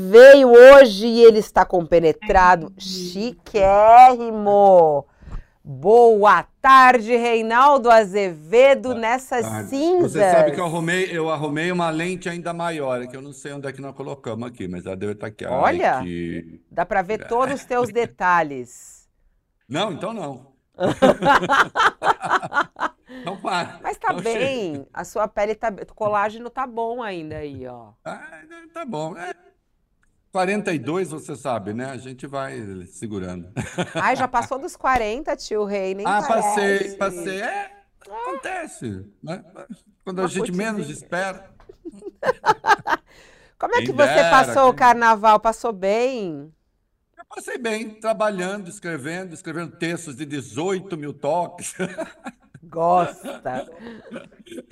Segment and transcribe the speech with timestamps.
[0.00, 2.72] veio hoje e ele está compenetrado.
[2.78, 4.24] Chiquérrimo!
[5.62, 10.12] Boa tarde, Reinaldo Azevedo, nessas cinzas.
[10.12, 13.52] Você sabe que eu arrumei, eu arrumei uma lente ainda maior, que eu não sei
[13.52, 15.44] onde é que nós colocamos aqui, mas ela deve estar aqui.
[15.44, 19.06] Ai, Olha, que- dá para ver todos os teus detalhes.
[19.68, 20.50] Não, então não.
[23.24, 23.80] Não para.
[23.82, 24.38] Mas tá Não chega.
[24.38, 27.88] bem, a sua pele tá, o colágeno tá bom ainda aí, ó.
[28.04, 28.40] Ah,
[28.72, 29.14] tá bom.
[29.16, 29.34] É.
[30.32, 31.86] 42, você sabe, né?
[31.86, 33.50] A gente vai segurando.
[33.94, 36.96] Ai, já passou dos 40, tio Rei, nem Ah, passei, parece.
[36.96, 37.42] passei.
[37.42, 37.72] É,
[38.08, 39.44] acontece, né?
[40.04, 41.50] Quando a Uma gente menos espera.
[43.58, 45.38] Como é que você dera, passou o carnaval?
[45.38, 46.50] Passou bem?
[47.18, 51.74] Eu passei bem, trabalhando, escrevendo, escrevendo textos de 18 mil toques.
[52.62, 53.68] Gosta.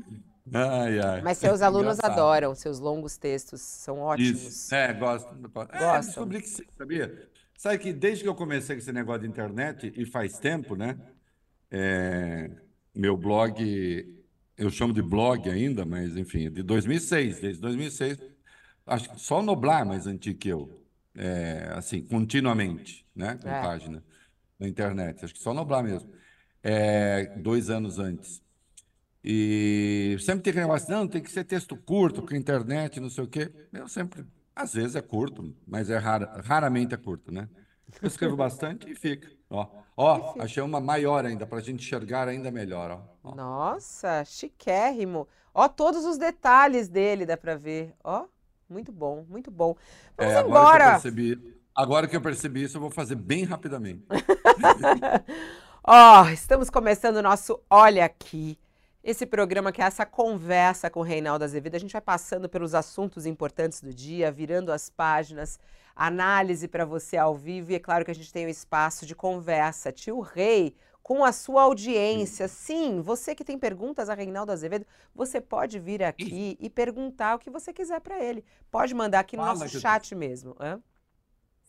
[0.53, 1.21] Ai, ai.
[1.21, 2.11] Mas seus alunos Engraçado.
[2.19, 4.41] adoram, seus longos textos são ótimos.
[4.41, 5.33] Isso, é, gosto.
[5.49, 5.75] gosto.
[5.75, 7.29] É, descobri que sim, sabia?
[7.57, 10.97] Sabe que desde que eu comecei com esse negócio de internet, e faz tempo, né?
[11.71, 12.51] é,
[12.93, 14.23] meu blog,
[14.57, 18.19] eu chamo de blog ainda, mas enfim, de 2006, desde 2006,
[18.85, 20.83] acho que só o Noblar mais antigo que eu,
[21.15, 23.37] é, assim, continuamente, né?
[23.41, 23.61] Com É.
[23.61, 24.03] página
[24.59, 26.11] na internet, acho que só o Noblar mesmo,
[26.63, 28.42] é, dois anos antes.
[29.23, 33.27] E sempre tem negócio, não, tem que ser texto curto, com internet, não sei o
[33.27, 33.51] quê.
[33.71, 37.47] Eu sempre, às vezes é curto, mas é rara, raramente é curto, né?
[38.01, 39.29] Eu escrevo bastante e fica.
[39.49, 43.01] Ó, ó, achei uma maior ainda, para a gente enxergar ainda melhor, ó.
[43.23, 43.35] Ó.
[43.35, 45.27] Nossa, chiquérrimo.
[45.53, 47.93] Ó, todos os detalhes dele dá pra ver.
[48.03, 48.25] Ó,
[48.67, 49.75] muito bom, muito bom.
[50.17, 50.91] Vamos É, agora que embora.
[50.91, 54.03] percebi, agora que eu percebi isso, eu vou fazer bem rapidamente.
[55.85, 58.57] Ó, estamos começando o nosso Olha Aqui.
[59.03, 61.75] Esse programa que é essa conversa com o Reinaldo Azevedo.
[61.75, 65.59] A gente vai passando pelos assuntos importantes do dia, virando as páginas,
[65.93, 67.73] análise para você ao vivo.
[67.73, 69.91] E é claro que a gente tem um espaço de conversa.
[69.91, 72.47] Tio Rei, com a sua audiência.
[72.47, 77.39] Sim, você que tem perguntas a Reinaldo Azevedo, você pode vir aqui e perguntar o
[77.39, 78.45] que você quiser para ele.
[78.71, 80.55] Pode mandar aqui no Fala nosso chat mesmo.
[80.61, 80.81] hã?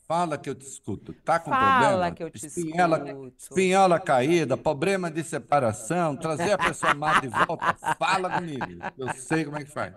[0.07, 1.15] Fala que eu te escuto.
[1.15, 2.11] Tá com Fala problema?
[2.15, 3.35] que eu te Espinhela, escuto.
[3.39, 7.75] espinhola caída, problema de separação, trazer a pessoa amada de volta.
[7.99, 8.65] Fala comigo.
[8.99, 9.95] Eu sei como é que faz.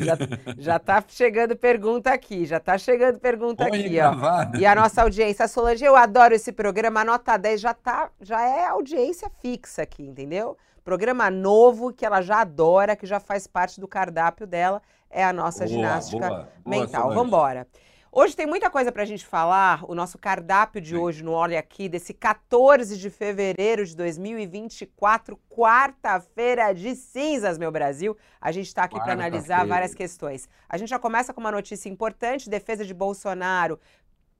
[0.00, 0.16] Já,
[0.56, 4.56] já tá chegando pergunta aqui, já tá chegando pergunta Põe aqui, ó.
[4.56, 8.40] E a nossa audiência, Solange, eu adoro esse programa, a nota 10 já tá, já
[8.40, 10.56] é audiência fixa aqui, entendeu?
[10.84, 14.80] Programa novo que ela já adora, que já faz parte do cardápio dela,
[15.10, 17.02] é a nossa Boa, ginástica boa, boa, mental.
[17.02, 17.14] Solange.
[17.14, 17.66] Vamos embora.
[18.16, 19.84] Hoje tem muita coisa pra gente falar.
[19.90, 20.98] O nosso cardápio de Sim.
[20.98, 28.16] hoje no Olha Aqui, desse 14 de fevereiro de 2024, quarta-feira de cinzas, meu Brasil.
[28.40, 30.48] A gente está aqui para analisar várias questões.
[30.68, 33.80] A gente já começa com uma notícia importante: defesa de Bolsonaro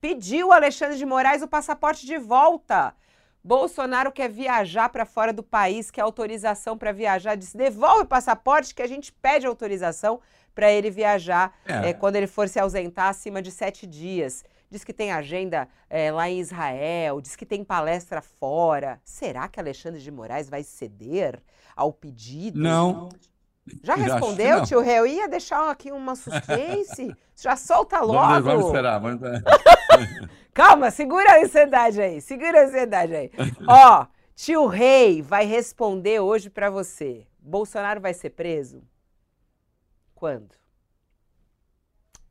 [0.00, 2.94] pediu a Alexandre de Moraes o passaporte de volta.
[3.42, 7.34] Bolsonaro quer viajar para fora do país, quer autorização para viajar.
[7.34, 10.20] Disse: devolve o passaporte que a gente pede autorização
[10.54, 11.90] para ele viajar É.
[11.90, 14.44] é, quando ele for se ausentar acima de sete dias.
[14.70, 19.00] Diz que tem agenda é, lá em Israel, diz que tem palestra fora.
[19.04, 21.40] Será que Alexandre de Moraes vai ceder
[21.76, 22.58] ao pedido?
[22.58, 23.08] Não.
[23.82, 24.98] Já respondeu, tio Rei?
[24.98, 27.14] Eu ia deixar aqui uma suspense.
[27.40, 28.42] Já solta Vamos, logo.
[28.42, 28.98] vamos esperar.
[29.00, 29.42] Vamos esperar.
[30.52, 33.30] Calma, segura a ansiedade aí, segura a ansiedade aí.
[33.68, 37.26] Ó, tio Rei vai responder hoje pra você.
[37.38, 38.82] Bolsonaro vai ser preso?
[40.24, 40.54] Quando?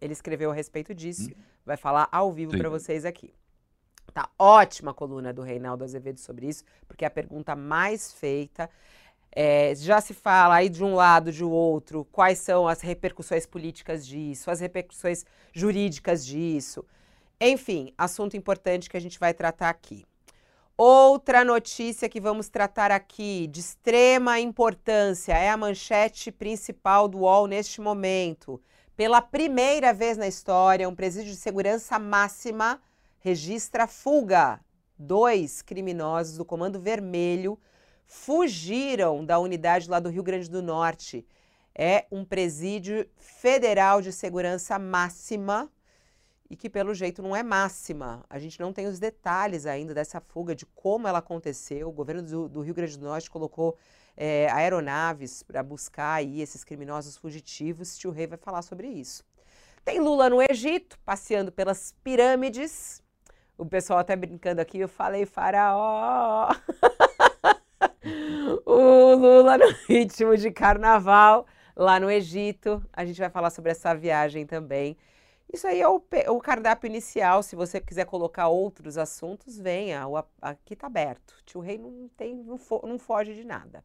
[0.01, 1.29] Ele escreveu a respeito disso,
[1.63, 3.31] vai falar ao vivo pra vocês aqui.
[4.11, 8.67] Tá ótima a coluna do Reinaldo Azevedo sobre isso, porque é a pergunta mais feita.
[9.31, 14.07] É, já se fala aí de um lado, de outro, quais são as repercussões políticas
[14.07, 15.23] disso, as repercussões
[15.53, 16.83] jurídicas disso.
[17.39, 20.03] Enfim, assunto importante que a gente vai tratar aqui.
[20.75, 27.45] Outra notícia que vamos tratar aqui, de extrema importância, é a manchete principal do UOL
[27.45, 28.59] neste momento.
[28.97, 32.81] Pela primeira vez na história, um presídio de segurança máxima
[33.19, 34.59] registra fuga.
[34.97, 37.59] Dois criminosos do Comando Vermelho
[38.03, 41.23] fugiram da unidade lá do Rio Grande do Norte.
[41.75, 45.71] É um presídio federal de segurança máxima
[46.49, 48.23] e que pelo jeito não é máxima.
[48.29, 51.87] A gente não tem os detalhes ainda dessa fuga, de como ela aconteceu.
[51.87, 53.77] O governo do, do Rio Grande do Norte colocou
[54.15, 57.97] é, aeronaves para buscar aí esses criminosos fugitivos.
[57.97, 59.23] Tio Rei vai falar sobre isso.
[59.83, 63.01] Tem Lula no Egito, passeando pelas pirâmides.
[63.57, 66.49] O pessoal até brincando aqui, eu falei faraó.
[68.65, 72.83] o Lula no ritmo de carnaval lá no Egito.
[72.93, 74.97] A gente vai falar sobre essa viagem também.
[75.51, 77.43] Isso aí é o, o cardápio inicial.
[77.43, 80.07] Se você quiser colocar outros assuntos, venha.
[80.07, 81.35] O, aqui tá aberto.
[81.45, 83.83] Tio Rei não tem, não, fo, não foge de nada.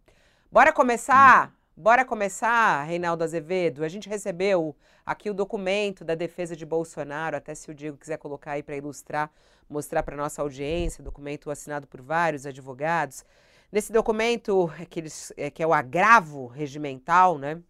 [0.51, 1.55] Bora começar?
[1.77, 3.85] Bora começar, Reinaldo Azevedo?
[3.85, 4.75] A gente recebeu
[5.07, 8.77] aqui o documento da defesa de Bolsonaro, até se o Diego quiser colocar aí para
[8.77, 9.31] ilustrar,
[9.71, 13.25] mostrar para nossa audiência, documento assinado por vários advogados.
[13.71, 17.63] Nesse documento, é que, eles, é, que é o agravo regimental, né?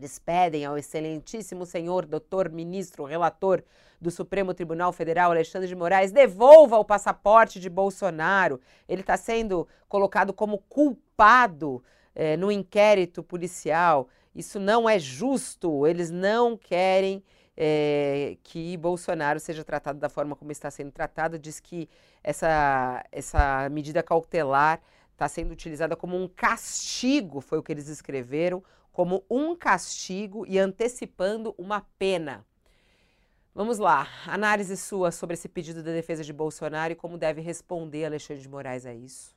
[0.00, 3.62] Eles pedem ao excelentíssimo senhor doutor ministro relator
[4.00, 8.58] do Supremo Tribunal Federal, Alexandre de Moraes, devolva o passaporte de Bolsonaro.
[8.88, 14.08] Ele está sendo colocado como culpado é, no inquérito policial.
[14.34, 15.86] Isso não é justo.
[15.86, 17.22] Eles não querem
[17.54, 21.38] é, que Bolsonaro seja tratado da forma como está sendo tratado.
[21.38, 21.90] Diz que
[22.24, 24.80] essa, essa medida cautelar
[25.12, 30.58] está sendo utilizada como um castigo, foi o que eles escreveram, como um castigo e
[30.58, 32.44] antecipando uma pena.
[33.54, 38.04] Vamos lá, análise sua sobre esse pedido da defesa de Bolsonaro e como deve responder
[38.04, 39.34] Alexandre de Moraes a isso.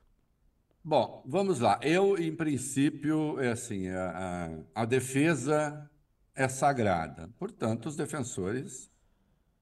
[0.83, 1.79] Bom, vamos lá.
[1.81, 5.89] Eu, em princípio, é assim, a, a, a defesa
[6.35, 7.29] é sagrada.
[7.39, 8.91] Portanto, os defensores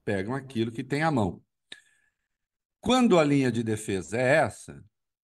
[0.04, 1.42] pegam aquilo que tem à mão.
[2.80, 4.84] Quando a linha de defesa é essa,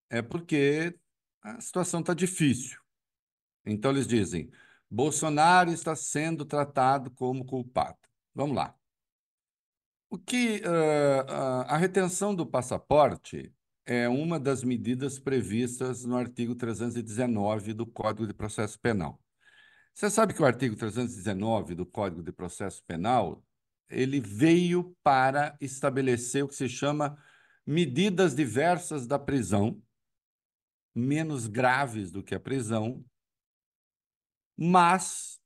[0.09, 0.95] é porque
[1.41, 2.79] a situação está difícil.
[3.67, 4.49] Então, eles dizem:
[4.89, 7.97] Bolsonaro está sendo tratado como culpado.
[8.33, 8.75] Vamos lá.
[10.09, 11.29] O que uh,
[11.67, 13.53] a retenção do passaporte
[13.85, 19.19] é uma das medidas previstas no artigo 319 do Código de Processo Penal.
[19.93, 23.43] Você sabe que o artigo 319 do Código de Processo Penal
[23.89, 27.17] ele veio para estabelecer o que se chama
[27.65, 29.81] medidas diversas da prisão,
[30.93, 33.03] menos graves do que a prisão,
[34.57, 35.39] mas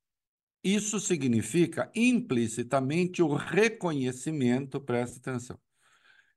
[0.63, 5.59] isso significa implicitamente o reconhecimento, presta atenção,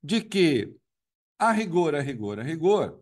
[0.03, 0.75] de que
[1.37, 3.01] a rigor, a rigor, a rigor,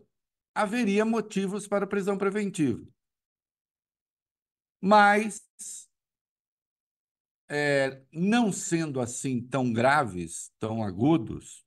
[0.54, 2.84] haveria motivos para prisão preventiva.
[4.80, 5.42] Mas,
[7.48, 11.64] é, não sendo assim tão graves, tão agudos,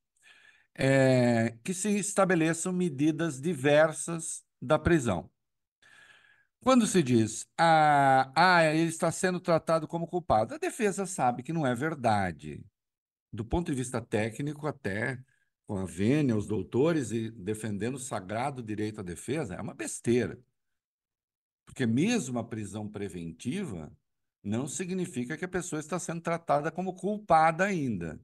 [0.76, 5.30] é, que se estabeleçam medidas diversas da prisão.
[6.68, 11.54] Quando se diz, ah, ah, ele está sendo tratado como culpado, a defesa sabe que
[11.54, 12.62] não é verdade.
[13.32, 15.18] Do ponto de vista técnico, até
[15.66, 20.38] com a vênia, os doutores, e defendendo o sagrado direito à defesa, é uma besteira.
[21.66, 23.90] Porque mesmo a prisão preventiva
[24.44, 28.20] não significa que a pessoa está sendo tratada como culpada ainda.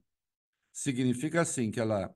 [0.70, 2.14] Significa, assim, que ela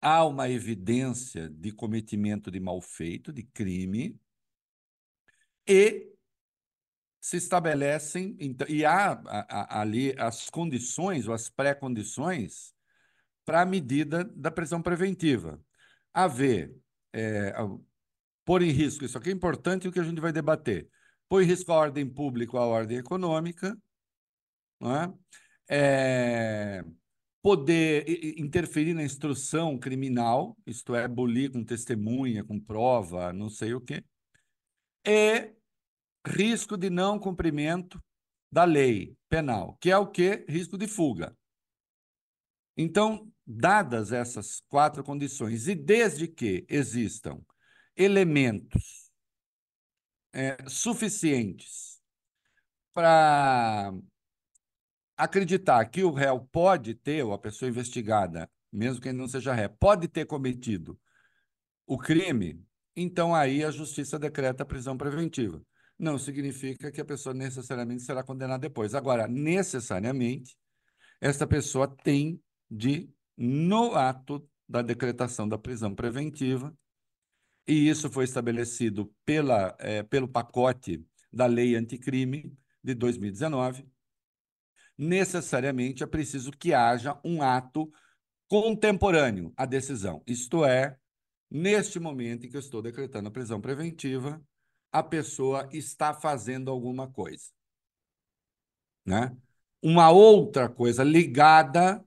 [0.00, 4.16] há uma evidência de cometimento de malfeito, de crime,
[5.66, 6.12] e
[7.20, 12.74] se estabelecem, então, e há, há, há ali as condições, ou as pré-condições
[13.44, 15.60] para a medida da prisão preventiva.
[16.12, 16.74] Haver,
[17.12, 17.54] é,
[18.44, 20.88] pôr em risco, isso aqui é importante o que a gente vai debater,
[21.28, 23.78] pôr em risco a ordem pública ou a ordem econômica,
[24.80, 25.14] não é?
[25.70, 26.84] É,
[27.40, 28.04] poder
[28.36, 34.04] interferir na instrução criminal, isto é, bulir com testemunha, com prova, não sei o quê,
[35.04, 35.54] e
[36.26, 38.02] risco de não cumprimento
[38.50, 40.44] da lei penal, que é o quê?
[40.48, 41.36] Risco de fuga.
[42.76, 47.40] Então, dadas essas quatro condições, e desde que existam
[47.96, 49.10] elementos
[50.32, 52.00] é, suficientes
[52.92, 53.92] para
[55.16, 59.52] acreditar que o réu pode ter, ou a pessoa investigada, mesmo que ele não seja
[59.52, 60.98] réu, pode ter cometido
[61.86, 62.64] o crime,
[62.96, 65.62] então aí a justiça decreta a prisão preventiva.
[65.98, 68.94] Não significa que a pessoa necessariamente será condenada depois.
[68.94, 70.56] Agora, necessariamente,
[71.20, 76.76] essa pessoa tem de, no ato da decretação da prisão preventiva,
[77.66, 83.86] e isso foi estabelecido pela, é, pelo pacote da lei anticrime de 2019,
[84.98, 87.90] necessariamente é preciso que haja um ato
[88.48, 90.22] contemporâneo à decisão.
[90.26, 90.98] Isto é,
[91.52, 94.42] neste momento em que eu estou decretando a prisão preventiva,
[94.90, 97.50] a pessoa está fazendo alguma coisa.
[99.04, 99.36] Né?
[99.82, 102.04] Uma outra coisa ligada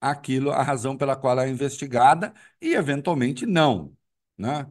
[0.00, 3.96] àquilo, a razão pela qual ela é investigada, e eventualmente não.
[4.38, 4.70] Né?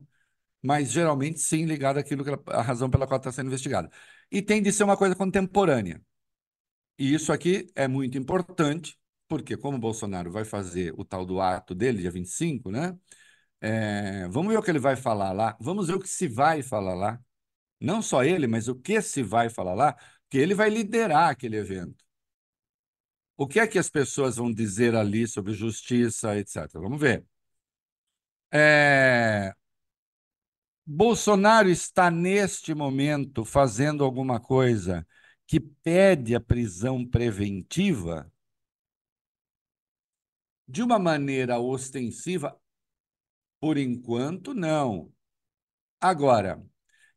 [0.62, 3.90] Mas geralmente sim ligada àquilo que ela, a razão pela qual está sendo investigada.
[4.32, 6.02] E tem de ser uma coisa contemporânea.
[6.98, 11.42] E isso aqui é muito importante, porque como o Bolsonaro vai fazer o tal do
[11.42, 12.98] ato dele, dia 25, né?
[13.66, 16.62] É, vamos ver o que ele vai falar lá, vamos ver o que se vai
[16.62, 17.22] falar lá,
[17.82, 19.98] Não só ele, mas o que se vai falar lá,
[20.30, 22.04] que ele vai liderar aquele evento.
[23.38, 26.82] O que é que as pessoas vão dizer ali sobre justiça, etc.
[26.82, 27.24] Vamos ver.
[28.52, 29.54] É...
[30.86, 35.06] Bolsonaro está, neste momento, fazendo alguma coisa
[35.48, 38.32] que pede a prisão preventiva?
[40.68, 42.60] De uma maneira ostensiva?
[43.64, 45.10] Por enquanto, não.
[46.02, 46.62] Agora,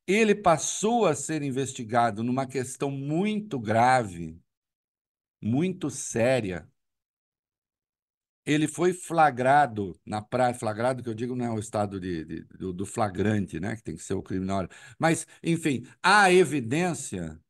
[0.06, 4.40] ele passou a ser investigado numa questão muito grave,
[5.42, 6.70] muito séria.
[8.44, 12.44] Ele foi flagrado na praia, flagrado que eu digo não é o estado de, de
[12.44, 14.68] do, do, flagrante, né, que tem que ser o criminal,
[15.00, 17.40] mas, enfim, há evidência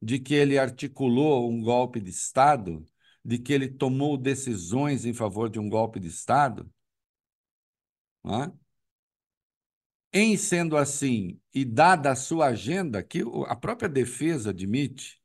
[0.00, 2.86] de que ele articulou um golpe de Estado,
[3.24, 6.72] de que ele tomou decisões em favor de um golpe de Estado.
[8.24, 8.52] Não é?
[10.12, 15.20] Em sendo assim, e dada a sua agenda, que a própria defesa admite,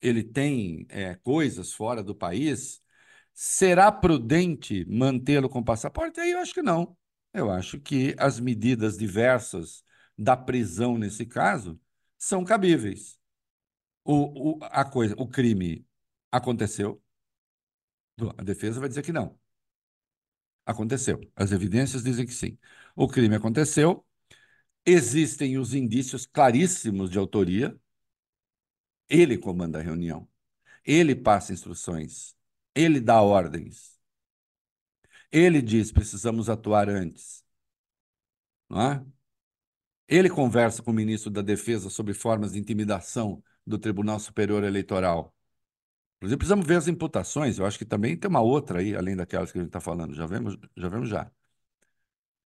[0.00, 2.82] ele tem é, coisas fora do país,
[3.32, 6.20] será prudente mantê-lo com passaporte?
[6.20, 6.96] Aí eu acho que não.
[7.32, 9.82] Eu acho que as medidas diversas
[10.16, 11.80] da prisão, nesse caso,
[12.18, 13.18] são cabíveis.
[14.04, 15.86] O, o, a coisa, o crime
[16.32, 17.02] aconteceu.
[18.38, 19.38] A defesa vai dizer que não.
[20.66, 21.20] Aconteceu.
[21.36, 22.58] As evidências dizem que sim.
[22.96, 24.04] O crime aconteceu,
[24.86, 27.78] existem os indícios claríssimos de autoria.
[29.08, 30.28] Ele comanda a reunião,
[30.84, 32.34] ele passa instruções,
[32.74, 33.98] ele dá ordens.
[35.30, 37.44] Ele diz: precisamos atuar antes.
[38.68, 39.04] Não é?
[40.08, 45.33] Ele conversa com o ministro da Defesa sobre formas de intimidação do Tribunal Superior Eleitoral.
[46.18, 47.58] Inclusive, precisamos ver as imputações.
[47.58, 50.14] Eu acho que também tem uma outra aí, além daquelas que a gente está falando.
[50.14, 51.30] Já vemos, já vemos já.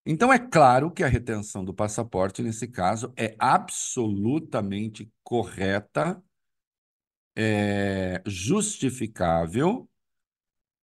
[0.05, 6.23] Então, é claro que a retenção do passaporte, nesse caso, é absolutamente correta,
[7.37, 9.89] é, justificável,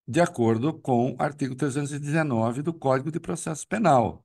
[0.07, 4.25] de acordo com o artigo 319 do Código de Processo Penal,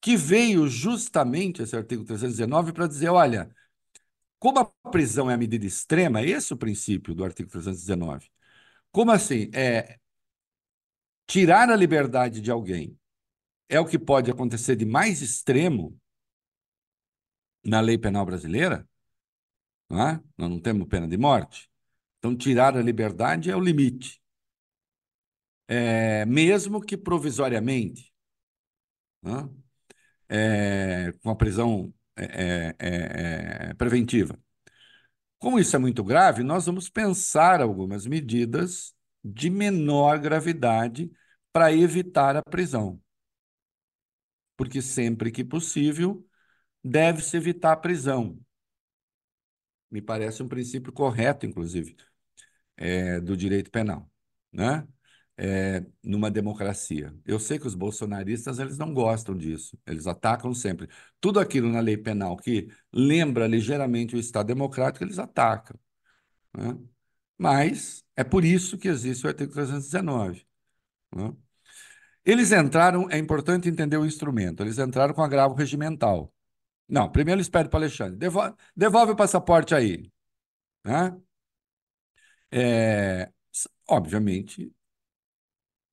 [0.00, 3.50] que veio justamente esse artigo 319 para dizer: olha,
[4.38, 8.30] como a prisão é a medida extrema, esse é o princípio do artigo 319.
[8.92, 9.50] Como assim?
[9.54, 9.98] É
[11.26, 12.98] tirar a liberdade de alguém
[13.68, 15.98] é o que pode acontecer de mais extremo
[17.64, 18.88] na lei penal brasileira,
[19.90, 20.20] não é?
[20.36, 21.68] Nós não temos pena de morte.
[22.18, 24.20] Então, tirar a liberdade é o limite.
[25.68, 28.12] É, mesmo que provisoriamente,
[30.28, 34.38] é, com a prisão é, é, é, é, preventiva.
[35.38, 41.10] Como isso é muito grave, nós vamos pensar algumas medidas de menor gravidade
[41.52, 43.00] para evitar a prisão
[44.56, 46.26] porque sempre que possível
[46.82, 48.38] deve-se evitar a prisão.
[49.90, 51.96] Me parece um princípio correto, inclusive,
[52.76, 54.10] é, do direito penal,
[54.52, 54.86] né?
[55.38, 57.14] É, numa democracia.
[57.24, 60.88] Eu sei que os bolsonaristas eles não gostam disso, eles atacam sempre.
[61.20, 65.78] Tudo aquilo na lei penal que lembra ligeiramente o Estado democrático, eles atacam.
[66.56, 66.78] Né?
[67.38, 70.46] Mas é por isso que existe o artigo 319.
[71.14, 71.34] Né?
[72.24, 76.32] Eles entraram, é importante entender o instrumento, eles entraram com agravo regimental.
[76.88, 80.10] Não, primeiro eles pedem para o Alexandre, devolve, devolve, o passaporte aí.
[80.84, 81.16] Né?
[82.50, 83.30] É,
[83.88, 84.72] obviamente,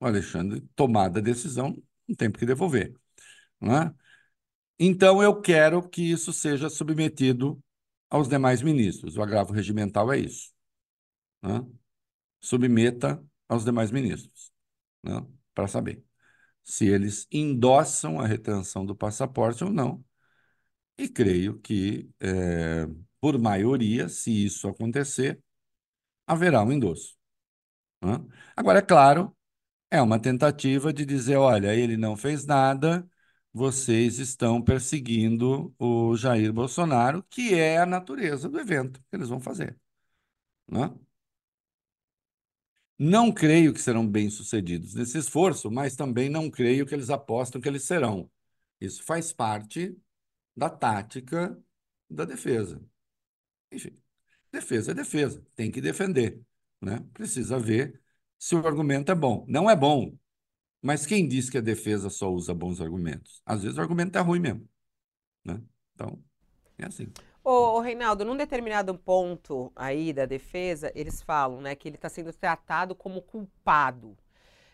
[0.06, 1.76] Alexandre, tomada a decisão,
[2.08, 2.94] não tem por que devolver.
[3.62, 3.94] Né?
[4.80, 7.62] Então, eu quero que isso seja submetido
[8.10, 9.18] aos demais ministros.
[9.18, 10.52] O agravo regimental é isso.
[11.42, 11.66] Né?
[12.42, 14.52] Submeta aos demais ministros,
[15.04, 15.26] né?
[15.54, 16.04] para saber
[16.64, 20.04] se eles endossam a retenção do passaporte ou não.
[20.98, 22.88] E creio que, é,
[23.20, 25.42] por maioria, se isso acontecer,
[26.28, 27.16] haverá um endosso.
[28.02, 28.20] Né?
[28.56, 29.36] Agora, é claro,
[29.94, 33.08] é uma tentativa de dizer: olha, ele não fez nada,
[33.54, 39.40] vocês estão perseguindo o Jair Bolsonaro, que é a natureza do evento que eles vão
[39.40, 39.80] fazer.
[40.68, 40.92] Né?
[42.98, 47.68] Não creio que serão bem-sucedidos nesse esforço, mas também não creio que eles apostam que
[47.68, 48.32] eles serão.
[48.80, 49.98] Isso faz parte
[50.56, 51.58] da tática
[52.10, 52.82] da defesa.
[53.72, 53.98] Enfim,
[54.52, 56.42] defesa é defesa, tem que defender.
[56.82, 57.00] Né?
[57.14, 58.03] Precisa ver
[58.44, 59.46] se o argumento é bom.
[59.48, 60.18] Não é bom,
[60.82, 63.42] mas quem diz que a defesa só usa bons argumentos?
[63.46, 64.68] Às vezes o argumento é ruim mesmo.
[65.46, 65.62] Né?
[65.96, 66.22] Então,
[66.78, 67.08] é assim.
[67.42, 72.10] Ô, ô, Reinaldo, num determinado ponto aí da defesa, eles falam né, que ele está
[72.10, 74.18] sendo tratado como culpado.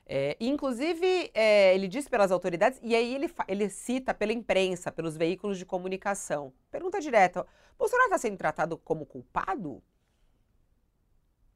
[0.04, 5.16] É, inclusive, é, ele disse pelas autoridades, e aí ele, ele cita pela imprensa, pelos
[5.16, 6.52] veículos de comunicação.
[6.72, 7.46] Pergunta direta:
[7.78, 9.84] Bolsonaro está sendo tratado como culpado?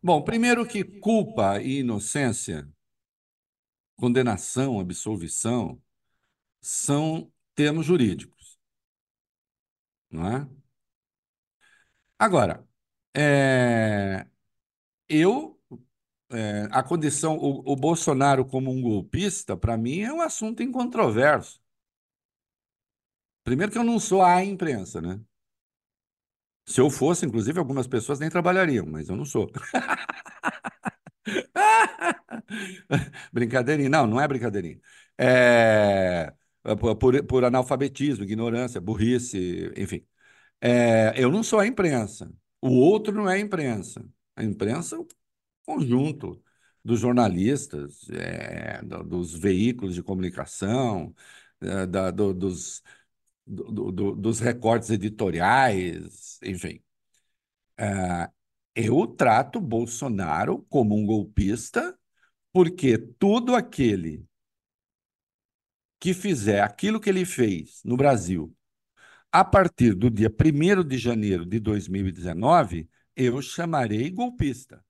[0.03, 2.67] Bom, primeiro que culpa e inocência,
[3.95, 5.81] condenação, absolvição,
[6.61, 8.59] são termos jurídicos.
[10.09, 10.47] Não é?
[12.17, 12.65] Agora,
[13.15, 14.27] é,
[15.09, 15.59] eu
[16.31, 21.61] é, a condição, o, o Bolsonaro como um golpista, para mim, é um assunto incontroverso.
[23.43, 25.19] Primeiro que eu não sou a imprensa, né?
[26.65, 29.49] Se eu fosse, inclusive, algumas pessoas nem trabalhariam, mas eu não sou.
[33.31, 33.89] brincadeirinha.
[33.89, 34.79] Não, não é brincadeirinha.
[35.17, 36.33] É,
[36.79, 40.05] por, por analfabetismo, ignorância, burrice, enfim.
[40.61, 42.31] É, eu não sou a imprensa.
[42.61, 44.05] O outro não é a imprensa.
[44.35, 44.97] A imprensa
[45.65, 46.41] conjunto
[46.83, 51.13] dos jornalistas, é, dos veículos de comunicação,
[51.61, 52.83] é, da, do, dos,
[53.45, 56.81] do, do, dos recortes editoriais, enfim.
[57.77, 58.29] É,
[58.75, 61.97] eu trato Bolsonaro como um golpista,
[62.51, 64.25] porque tudo aquele
[65.99, 68.53] que fizer aquilo que ele fez no Brasil
[69.31, 74.83] a partir do dia 1 de janeiro de 2019, eu chamarei golpista.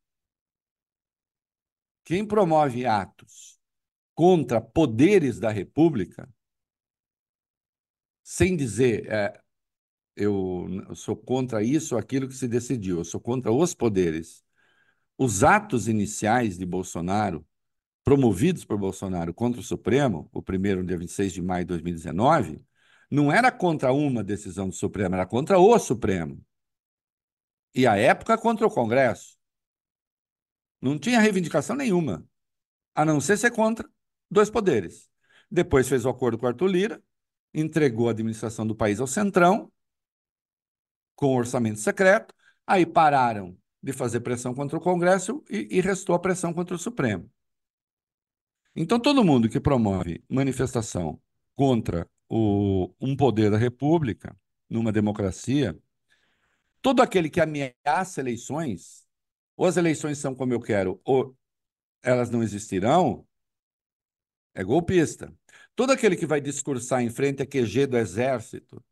[2.03, 3.57] Quem promove atos
[4.13, 6.29] contra poderes da República,
[8.23, 9.41] sem dizer é,
[10.15, 14.43] eu, eu sou contra isso ou aquilo que se decidiu, eu sou contra os poderes.
[15.17, 17.45] Os atos iniciais de Bolsonaro,
[18.03, 22.63] promovidos por Bolsonaro contra o Supremo, o primeiro, dia 26 de maio de 2019,
[23.09, 26.43] não era contra uma decisão do Supremo, era contra o Supremo.
[27.75, 29.37] E à época contra o Congresso.
[30.81, 32.27] Não tinha reivindicação nenhuma,
[32.93, 33.87] a não ser ser contra
[34.29, 35.09] dois poderes.
[35.49, 37.03] Depois fez o acordo com Arthur Lira,
[37.53, 39.71] entregou a administração do país ao Centrão,
[41.15, 42.33] com orçamento secreto,
[42.65, 46.79] aí pararam de fazer pressão contra o Congresso e, e restou a pressão contra o
[46.79, 47.29] Supremo.
[48.75, 51.21] Então, todo mundo que promove manifestação
[51.53, 54.35] contra o, um poder da República,
[54.69, 55.77] numa democracia,
[56.81, 59.03] todo aquele que ameaça eleições
[59.55, 61.37] ou as eleições são como eu quero, ou
[62.01, 63.25] elas não existirão,
[64.55, 65.33] é golpista.
[65.75, 68.83] Todo aquele que vai discursar em frente a QG do Exército,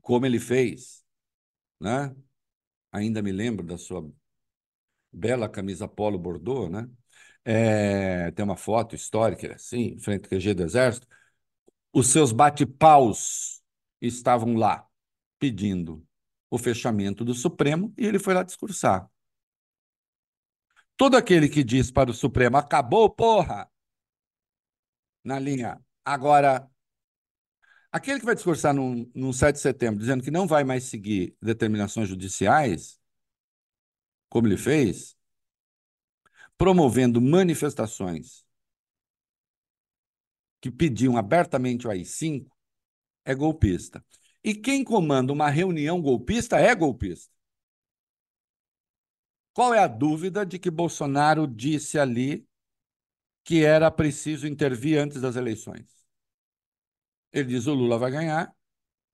[0.00, 1.04] como ele fez,
[1.80, 2.14] né?
[2.92, 4.08] Ainda me lembro da sua
[5.12, 6.88] bela camisa polo bordô, né?
[7.44, 11.06] É, tem uma foto histórica assim, em frente ao QG do Exército.
[11.92, 13.62] Os seus bate-paus
[14.00, 14.86] estavam lá,
[15.38, 16.06] pedindo
[16.50, 19.08] o fechamento do Supremo, e ele foi lá discursar.
[20.96, 23.70] Todo aquele que diz para o Supremo, acabou, porra,
[25.26, 25.84] na linha.
[26.04, 26.70] Agora,
[27.90, 31.36] aquele que vai discursar num, num 7 de setembro dizendo que não vai mais seguir
[31.42, 33.00] determinações judiciais,
[34.28, 35.16] como ele fez,
[36.56, 38.46] promovendo manifestações
[40.60, 42.48] que pediam abertamente o AI-5,
[43.24, 44.04] é golpista.
[44.44, 47.34] E quem comanda uma reunião golpista é golpista.
[49.52, 52.45] Qual é a dúvida de que Bolsonaro disse ali
[53.46, 55.86] que era preciso intervir antes das eleições?
[57.32, 58.52] Ele diz: o Lula vai ganhar,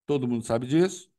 [0.06, 1.12] todo mundo sabe disso.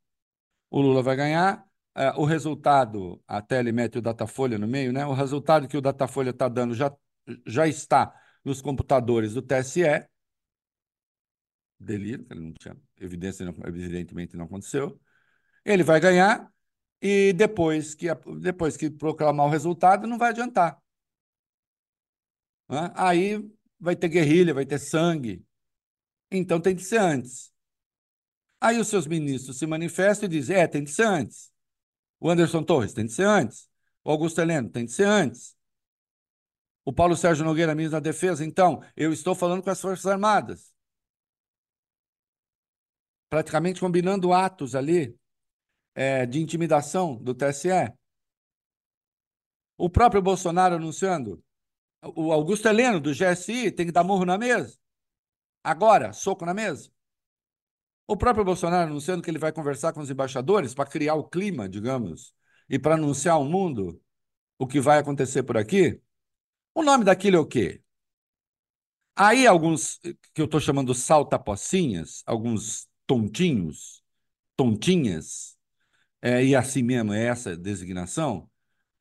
[0.70, 1.66] O Lula vai ganhar.
[1.96, 5.06] É, o resultado, até ele mete o Datafolha no meio, né?
[5.06, 6.92] O resultado que o Datafolha está dando já,
[7.46, 9.84] já está nos computadores do TSE.
[11.80, 15.00] Delírio, ele não tinha evidência, evidentemente não aconteceu.
[15.64, 16.52] Ele vai ganhar,
[17.00, 18.08] e depois que,
[18.42, 20.83] depois que proclamar o resultado, não vai adiantar.
[22.70, 22.92] Né?
[22.96, 23.44] Aí
[23.80, 25.46] vai ter guerrilha, vai ter sangue.
[26.32, 27.54] Então tem que ser antes.
[28.60, 31.52] Aí os seus ministros se manifestam e dizem: é, tem que ser antes.
[32.20, 33.70] O Anderson Torres tem que ser antes.
[34.04, 35.56] O Augusto Heleno tem que ser antes.
[36.86, 40.74] O Paulo Sérgio Nogueira, ministro da Defesa, então, eu estou falando com as Forças Armadas.
[43.30, 45.18] Praticamente combinando atos ali
[45.96, 47.70] é, de intimidação do TSE.
[49.78, 51.44] O próprio Bolsonaro anunciando.
[52.16, 54.78] O Augusto Heleno, do GSI, tem que dar murro na mesa.
[55.64, 56.92] Agora, soco na mesa.
[58.06, 61.70] O próprio Bolsonaro anunciando que ele vai conversar com os embaixadores para criar o clima,
[61.70, 62.34] digamos,
[62.70, 64.02] e para anunciar ao mundo
[64.58, 66.02] o que vai acontecer por aqui.
[66.76, 67.82] O nome daquilo é o quê?
[69.16, 70.00] Aí alguns
[70.34, 74.04] que eu estou chamando salta-pocinhas, alguns tontinhos,
[74.56, 75.58] tontinhas,
[76.22, 78.50] é, e assim mesmo é essa designação,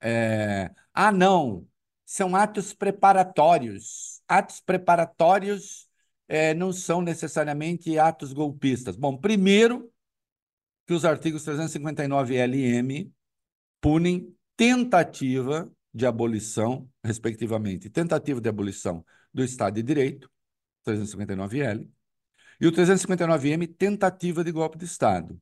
[0.00, 1.66] é, ah, não,
[2.12, 4.20] são atos preparatórios.
[4.28, 5.88] Atos preparatórios
[6.28, 8.96] é, não são necessariamente atos golpistas.
[8.96, 9.90] Bom, primeiro,
[10.86, 13.10] que os artigos 359 LM
[13.80, 20.30] punem tentativa de abolição, respectivamente, tentativa de abolição do Estado de Direito,
[20.86, 21.88] 359L,
[22.60, 25.40] e o 359M, tentativa de golpe de Estado.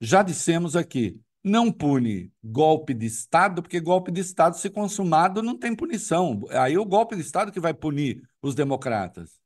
[0.00, 5.58] Já dissemos aqui, não pune golpe de Estado, porque golpe de Estado, se consumado, não
[5.58, 6.40] tem punição.
[6.50, 9.40] Aí é o golpe de Estado que vai punir os democratas.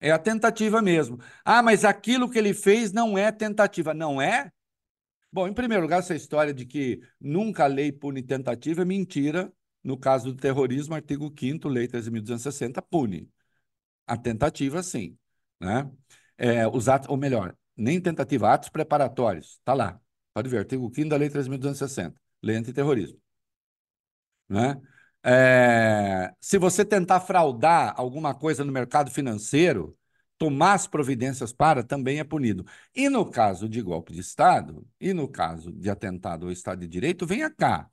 [0.00, 1.18] É a tentativa mesmo.
[1.44, 3.94] Ah, mas aquilo que ele fez não é tentativa.
[3.94, 4.52] Não é?
[5.30, 9.52] Bom, em primeiro lugar, essa história de que nunca a lei pune tentativa é mentira.
[9.82, 13.30] No caso do terrorismo, artigo 5 Lei 13.260, pune.
[14.06, 15.16] A tentativa, sim.
[15.60, 15.90] Né?
[16.36, 19.58] É, os atos, ou melhor, nem tentativa, atos preparatórios.
[19.58, 20.00] Está lá.
[20.38, 23.20] Pode artigo 5 da Lei 3.260, Lei Antiterrorismo.
[24.48, 24.80] Né?
[25.20, 29.98] É, se você tentar fraudar alguma coisa no mercado financeiro,
[30.38, 32.64] tomar as providências para, também é punido.
[32.94, 36.86] E no caso de golpe de Estado, e no caso de atentado ao Estado de
[36.86, 37.90] Direito, venha cá.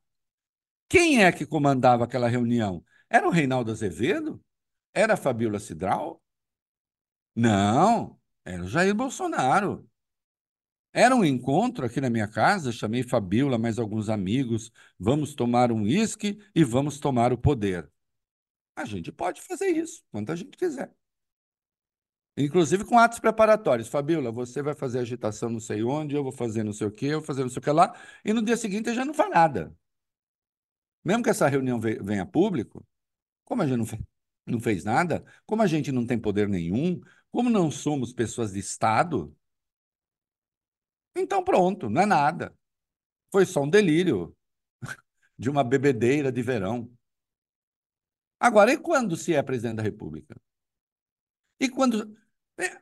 [0.87, 2.85] Quem é que comandava aquela reunião?
[3.09, 4.39] Era o Reinaldo Azevedo?
[4.93, 6.21] Era a Fabíola Cidral?
[7.35, 9.89] Não, era o Jair Bolsonaro.
[10.97, 15.81] Era um encontro aqui na minha casa, chamei Fabíola, mais alguns amigos, vamos tomar um
[15.81, 17.91] uísque e vamos tomar o poder.
[18.77, 20.95] A gente pode fazer isso, quando a gente quiser.
[22.37, 23.89] Inclusive com atos preparatórios.
[23.89, 27.07] Fabíola, você vai fazer agitação não sei onde, eu vou fazer não sei o quê,
[27.07, 29.29] eu vou fazer não sei o que lá, e no dia seguinte já não faz
[29.29, 29.75] nada.
[31.03, 32.85] Mesmo que essa reunião venha a público,
[33.43, 33.85] como a gente não
[34.47, 38.59] não fez nada, como a gente não tem poder nenhum, como não somos pessoas de
[38.59, 39.35] Estado,
[41.15, 42.55] então pronto, não é nada.
[43.31, 44.35] Foi só um delírio
[45.37, 46.91] de uma bebedeira de verão.
[48.39, 50.39] Agora, e quando se é presidente da República?
[51.59, 52.15] E quando.
[52.59, 52.79] É,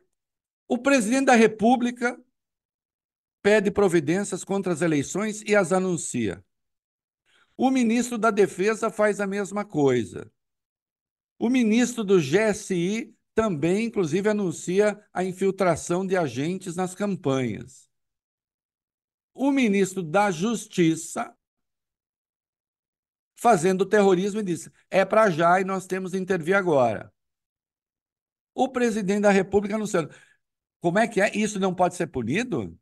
[0.68, 2.20] o presidente da República
[3.42, 6.44] pede providências contra as eleições e as anuncia.
[7.56, 10.30] O ministro da Defesa faz a mesma coisa.
[11.38, 17.88] O ministro do GSI também, inclusive, anuncia a infiltração de agentes nas campanhas.
[19.34, 21.34] O ministro da Justiça
[23.36, 27.12] fazendo terrorismo e disse: é para já e nós temos de intervir agora.
[28.54, 30.14] O presidente da República anunciando.
[30.80, 31.36] Como é que é?
[31.36, 32.78] Isso não pode ser punido?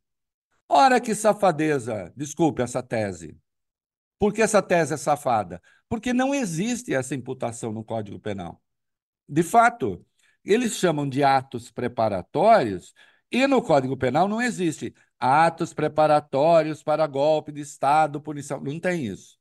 [0.69, 3.37] Ora que safadeza, desculpe essa tese.
[4.19, 5.61] Por que essa tese é safada?
[5.89, 8.61] Porque não existe essa imputação no Código Penal.
[9.27, 10.05] De fato,
[10.43, 12.93] eles chamam de atos preparatórios
[13.31, 18.59] e no Código Penal não existe atos preparatórios para golpe de Estado, punição.
[18.59, 19.39] Não tem isso.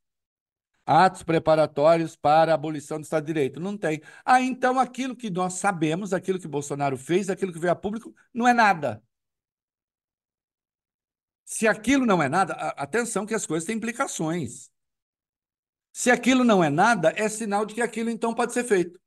[0.86, 3.58] Atos preparatórios para abolição do Estado de Direito.
[3.58, 4.00] Não tem.
[4.24, 8.14] Ah, então aquilo que nós sabemos, aquilo que Bolsonaro fez, aquilo que veio a público,
[8.32, 9.02] não é nada.
[11.44, 14.70] Se aquilo não é nada, atenção que as coisas têm implicações.
[15.92, 19.00] Se aquilo não é nada, é sinal de que aquilo então pode ser feito.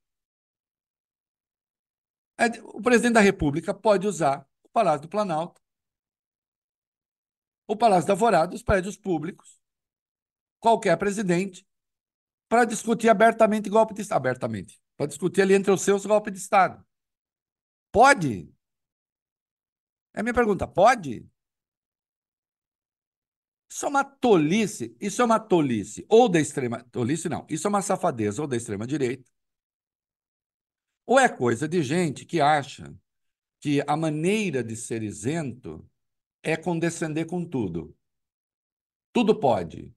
[2.38, 5.61] É, o presidente da República pode usar o Palácio do Planalto,
[7.67, 9.60] o Palácio da Alvorada, os prédios públicos,
[10.60, 11.67] qualquer presidente,
[12.47, 14.17] para discutir abertamente golpe de Estado.
[14.17, 14.82] Abertamente.
[14.95, 16.86] Para discutir ali entre os seus golpe de Estado.
[17.91, 18.54] Pode?
[20.13, 20.67] É a minha pergunta.
[20.67, 21.28] Pode?
[23.69, 24.95] Isso é uma tolice.
[25.01, 26.06] Isso é uma tolice.
[26.08, 26.84] Ou da extrema.
[26.91, 27.45] Tolice não.
[27.49, 29.30] Isso é uma safadeza ou da extrema-direita
[31.06, 32.93] ou é coisa de gente que acha
[33.60, 35.88] que a maneira de ser isento
[36.45, 37.97] é condescender com tudo.
[39.12, 39.91] Tudo pode.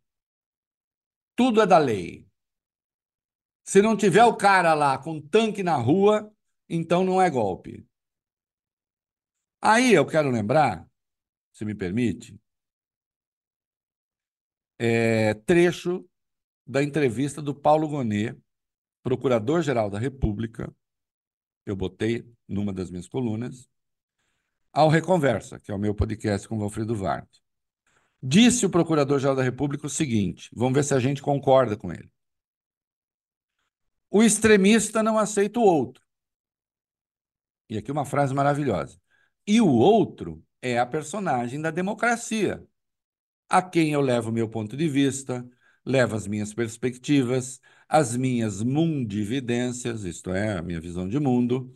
[1.37, 2.27] Tudo é da lei.
[3.65, 6.35] Se não tiver o cara lá com tanque na rua,
[6.67, 7.87] então não é golpe.
[9.61, 10.89] Aí eu quero lembrar,
[11.53, 12.41] se me permite,
[14.79, 16.09] é, trecho
[16.67, 18.41] da entrevista do Paulo Gonet,
[19.03, 20.75] procurador-geral da República,
[21.67, 23.69] eu botei numa das minhas colunas,
[24.79, 27.27] ao Reconversa, que é o meu podcast com o Valfrido Vard.
[28.23, 32.09] Disse o Procurador-Geral da República o seguinte: vamos ver se a gente concorda com ele.
[34.09, 36.01] O extremista não aceita o outro.
[37.69, 39.01] E aqui uma frase maravilhosa.
[39.45, 42.65] E o outro é a personagem da democracia,
[43.49, 45.45] a quem eu levo meu ponto de vista,
[45.85, 51.75] levo as minhas perspectivas, as minhas mundividências, isto é, a minha visão de mundo,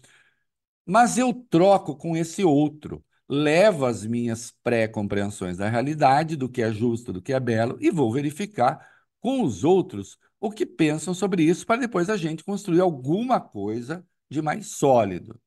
[0.86, 6.72] mas eu troco com esse outro, levo as minhas pré-compreensões da realidade, do que é
[6.72, 8.86] justo, do que é belo, e vou verificar
[9.20, 14.04] com os outros o que pensam sobre isso para depois a gente construir alguma coisa
[14.28, 15.40] de mais sólido.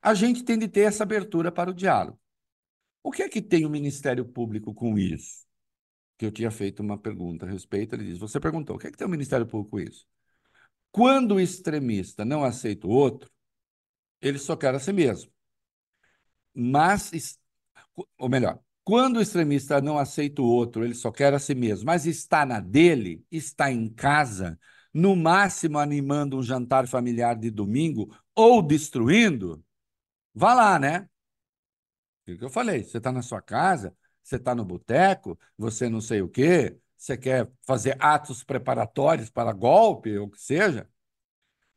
[0.00, 2.18] A gente tem de ter essa abertura para o diálogo.
[3.02, 5.44] O que é que tem o Ministério Público com isso?
[6.16, 8.90] Que eu tinha feito uma pergunta a respeito, ele diz: Você perguntou, o que é
[8.90, 10.06] que tem o Ministério Público com isso?
[10.92, 13.30] Quando o extremista não aceita o outro,
[14.22, 15.30] ele só quer a si mesmo.
[16.54, 17.38] Mas,
[18.18, 21.86] ou melhor, quando o extremista não aceita o outro, ele só quer a si mesmo,
[21.86, 24.58] mas está na dele, está em casa,
[24.92, 29.64] no máximo animando um jantar familiar de domingo ou destruindo,
[30.34, 31.08] vá lá, né?
[32.28, 32.84] O que eu falei?
[32.84, 37.16] Você está na sua casa, você está no boteco, você não sei o quê, você
[37.16, 40.88] quer fazer atos preparatórios para golpe, ou o que seja.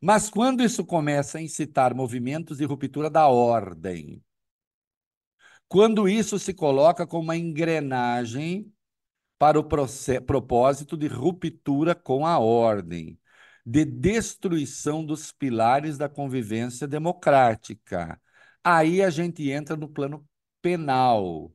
[0.05, 4.23] Mas quando isso começa a incitar movimentos de ruptura da ordem,
[5.67, 8.71] quando isso se coloca como uma engrenagem
[9.39, 13.19] para o propósito de ruptura com a ordem,
[13.65, 18.21] de destruição dos pilares da convivência democrática,
[18.63, 20.23] aí a gente entra no plano
[20.61, 21.51] penal,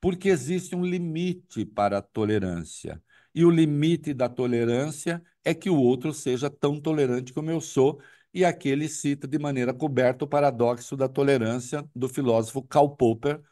[0.00, 3.02] porque existe um limite para a tolerância.
[3.34, 8.00] E o limite da tolerância é que o outro seja tão tolerante como eu sou.
[8.34, 13.42] E aqui ele cita de maneira coberta o paradoxo da tolerância do filósofo Karl Popper,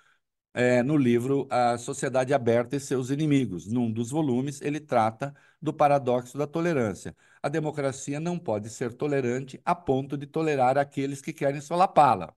[0.55, 3.67] é, no livro A Sociedade Aberta e Seus Inimigos.
[3.67, 7.17] Num dos volumes, ele trata do paradoxo da tolerância.
[7.43, 12.35] A democracia não pode ser tolerante a ponto de tolerar aqueles que querem solapá-la.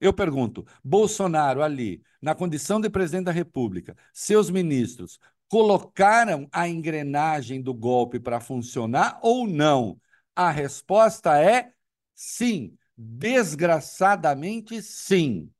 [0.00, 7.62] Eu pergunto: Bolsonaro ali, na condição de presidente da República, seus ministros colocaram a engrenagem
[7.62, 10.00] do golpe para funcionar ou não?
[10.34, 11.72] A resposta é
[12.14, 12.76] sim.
[12.96, 15.50] Desgraçadamente, sim.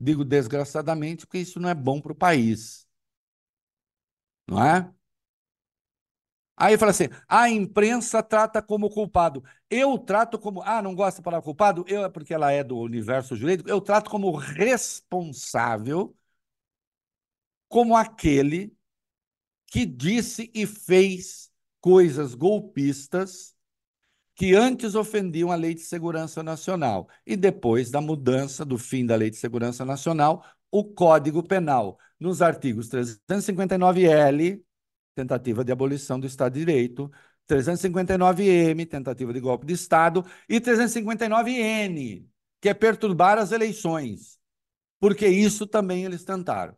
[0.00, 2.86] Digo desgraçadamente porque isso não é bom para o país.
[4.48, 4.92] Não é?
[6.56, 9.42] Aí fala assim: a imprensa trata como culpado.
[9.68, 10.62] Eu trato como.
[10.62, 11.84] Ah, não gosta de falar culpado?
[11.88, 13.68] Eu, é porque ela é do universo jurídico.
[13.68, 16.14] Eu trato como responsável,
[17.68, 18.74] como aquele
[19.74, 23.56] que disse e fez coisas golpistas
[24.36, 29.16] que antes ofendiam a Lei de Segurança Nacional e depois da mudança do fim da
[29.16, 34.62] Lei de Segurança Nacional, o Código Penal, nos artigos 359L
[35.12, 37.10] tentativa de abolição do Estado de Direito,
[37.48, 44.38] 359-M, tentativa de golpe de Estado, e 359-N, que é perturbar as eleições,
[45.00, 46.76] porque isso também eles tentaram.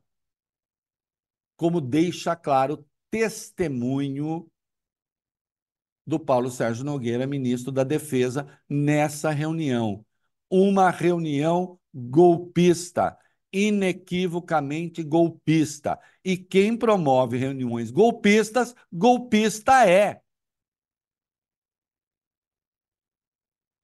[1.56, 4.50] Como deixa claro testemunho
[6.06, 10.04] do Paulo Sérgio Nogueira, ministro da Defesa, nessa reunião.
[10.48, 13.18] Uma reunião golpista
[13.52, 15.98] inequivocamente golpista.
[16.24, 20.20] E quem promove reuniões golpistas, golpista é.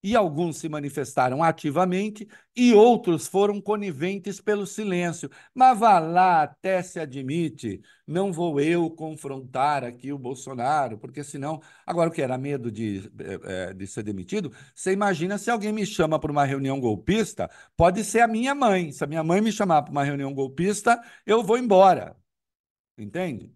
[0.03, 5.29] E alguns se manifestaram ativamente e outros foram coniventes pelo silêncio.
[5.53, 11.61] Mas vá lá, até se admite, não vou eu confrontar aqui o Bolsonaro, porque senão.
[11.85, 14.51] Agora, o que era medo de, eh, eh, de ser demitido?
[14.75, 18.91] Você imagina se alguém me chama para uma reunião golpista, pode ser a minha mãe.
[18.91, 22.15] Se a minha mãe me chamar para uma reunião golpista, eu vou embora.
[22.97, 23.53] Entende?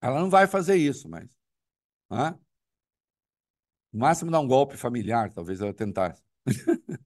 [0.00, 1.28] Ela não vai fazer isso, mas.
[2.10, 2.36] Ah?
[3.92, 6.22] No máximo dar um golpe familiar, talvez ela tentasse.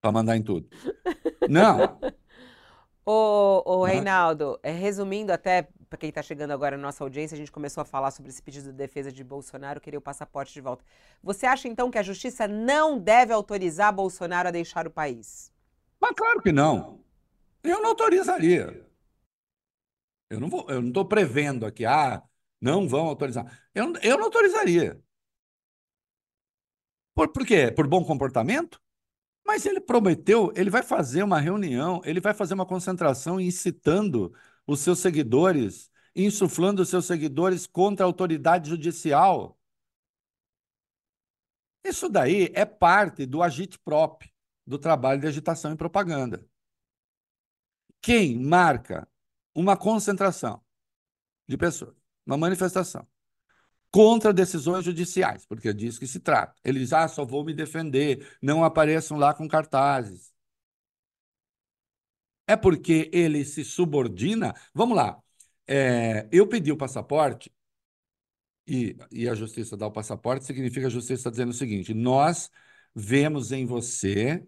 [0.00, 0.68] para mandar em tudo.
[1.48, 1.98] Não.
[3.04, 7.38] Ô, ô Reinaldo, é, resumindo até para quem está chegando agora na nossa audiência, a
[7.38, 10.60] gente começou a falar sobre esse pedido de defesa de Bolsonaro, queria o passaporte de
[10.60, 10.84] volta.
[11.22, 15.52] Você acha então que a justiça não deve autorizar Bolsonaro a deixar o país?
[16.00, 17.00] Mas claro que não.
[17.64, 18.86] Eu não autorizaria.
[20.30, 22.22] Eu não vou, eu não estou prevendo aqui, ah,
[22.60, 23.60] não vão autorizar.
[23.74, 25.02] Eu, eu não autorizaria.
[27.14, 27.70] Por, por quê?
[27.70, 28.80] Por bom comportamento?
[29.44, 34.32] Mas ele prometeu, ele vai fazer uma reunião, ele vai fazer uma concentração incitando
[34.66, 39.58] os seus seguidores, insuflando os seus seguidores contra a autoridade judicial.
[41.84, 44.30] Isso daí é parte do agite próprio,
[44.66, 46.46] do trabalho de agitação e propaganda.
[48.00, 49.08] Quem marca
[49.54, 50.62] uma concentração
[51.48, 51.94] de pessoas,
[52.24, 53.06] uma manifestação,
[53.90, 56.54] contra decisões judiciais, porque disso que se trata.
[56.64, 60.32] Ele diz: ah, só vou me defender, não apareçam lá com cartazes.
[62.46, 64.54] É porque ele se subordina.
[64.74, 65.20] Vamos lá.
[65.66, 67.52] É, eu pedi o passaporte
[68.66, 72.50] e, e a justiça dá o passaporte, significa a justiça está dizendo o seguinte: nós
[72.94, 74.44] vemos em você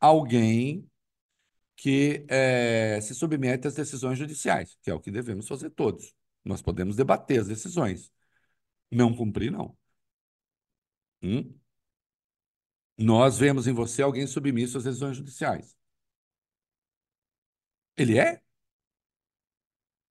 [0.00, 0.88] alguém
[1.76, 6.14] que é, se submete às decisões judiciais, que é o que devemos fazer todos.
[6.44, 8.12] Nós podemos debater as decisões.
[8.92, 9.76] Não cumprir, não.
[11.22, 11.58] Hum?
[12.98, 15.76] Nós vemos em você alguém submisso às decisões judiciais.
[17.96, 18.42] Ele é?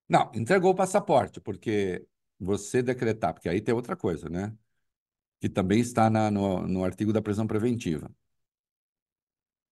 [0.07, 2.05] Não, entregou o passaporte, porque
[2.39, 4.55] você decretar, porque aí tem outra coisa, né?
[5.39, 8.11] Que também está na, no, no artigo da prisão preventiva,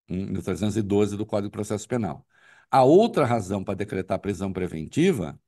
[0.10, 2.26] hum, no 312 do Código de Processo Penal.
[2.72, 5.40] A outra razão para decretar prisão preventiva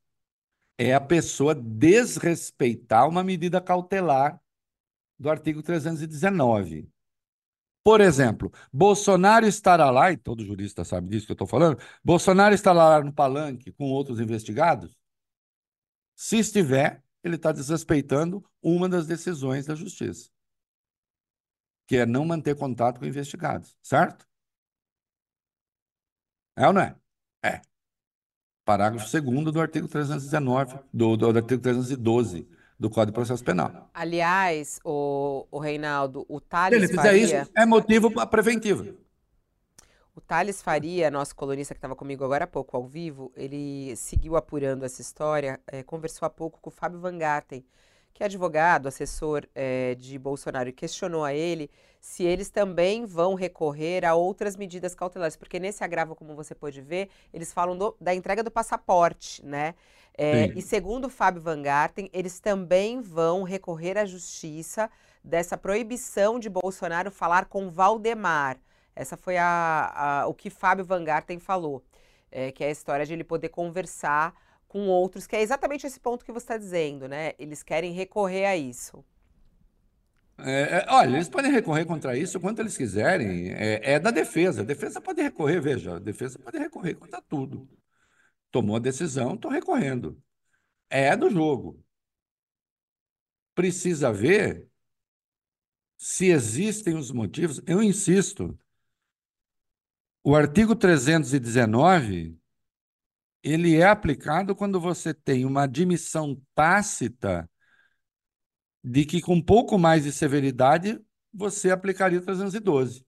[0.88, 4.42] é a pessoa desrespeitar uma medida cautelar
[5.20, 6.90] do artigo 319.
[7.84, 12.56] Por exemplo, Bolsonaro estará lá, e todo jurista sabe disso que eu estou falando, Bolsonaro
[12.56, 14.98] estará lá no palanque com outros investigados?
[16.16, 20.30] Se estiver, ele está desrespeitando uma das decisões da justiça,
[21.88, 24.28] que é não manter contato com investigados, certo?
[26.56, 26.96] É ou não é?
[27.44, 27.62] É.
[28.66, 32.48] Parágrafo 2 do artigo 319, do, do, do artigo 312
[32.80, 33.90] do Código de Processo Penal.
[33.94, 37.42] Aliás, o, o Reinaldo, o Thales Se ele fizer Faria...
[37.44, 38.98] isso, é motivo preventivo.
[40.16, 44.36] O Thales Faria, nosso colunista que estava comigo agora há pouco ao vivo, ele seguiu
[44.36, 47.64] apurando essa história, é, conversou há pouco com o Fábio Van Garten,
[48.14, 51.70] que é advogado, assessor é, de Bolsonaro, e questionou a ele
[52.00, 56.82] se eles também vão recorrer a outras medidas cautelares, porque nesse agravo, como você pode
[56.82, 59.76] ver, eles falam do, da entrega do passaporte, né?
[60.18, 64.90] É, e segundo o Fábio Van Garten, eles também vão recorrer à justiça
[65.24, 68.58] dessa proibição de Bolsonaro falar com Valdemar.
[68.96, 71.84] Essa foi a, a o que Fábio Van Garten falou,
[72.32, 74.34] é, que é a história de ele poder conversar
[74.72, 77.34] com outros, que é exatamente esse ponto que você está dizendo, né?
[77.38, 79.04] Eles querem recorrer a isso.
[80.38, 83.52] É, é, olha, eles podem recorrer contra isso quanto eles quiserem.
[83.52, 84.62] É, é, da defesa.
[84.62, 87.68] A defesa pode recorrer, veja, a defesa pode recorrer contra tudo.
[88.50, 90.18] Tomou a decisão, estou recorrendo.
[90.90, 91.84] É do jogo.
[93.54, 94.66] Precisa ver
[95.98, 97.62] se existem os motivos.
[97.68, 98.58] Eu insisto,
[100.24, 102.41] o artigo 319
[103.44, 107.50] ele é aplicado quando você tem uma admissão tácita
[108.84, 111.00] de que com um pouco mais de severidade
[111.34, 113.06] você aplicaria o 312.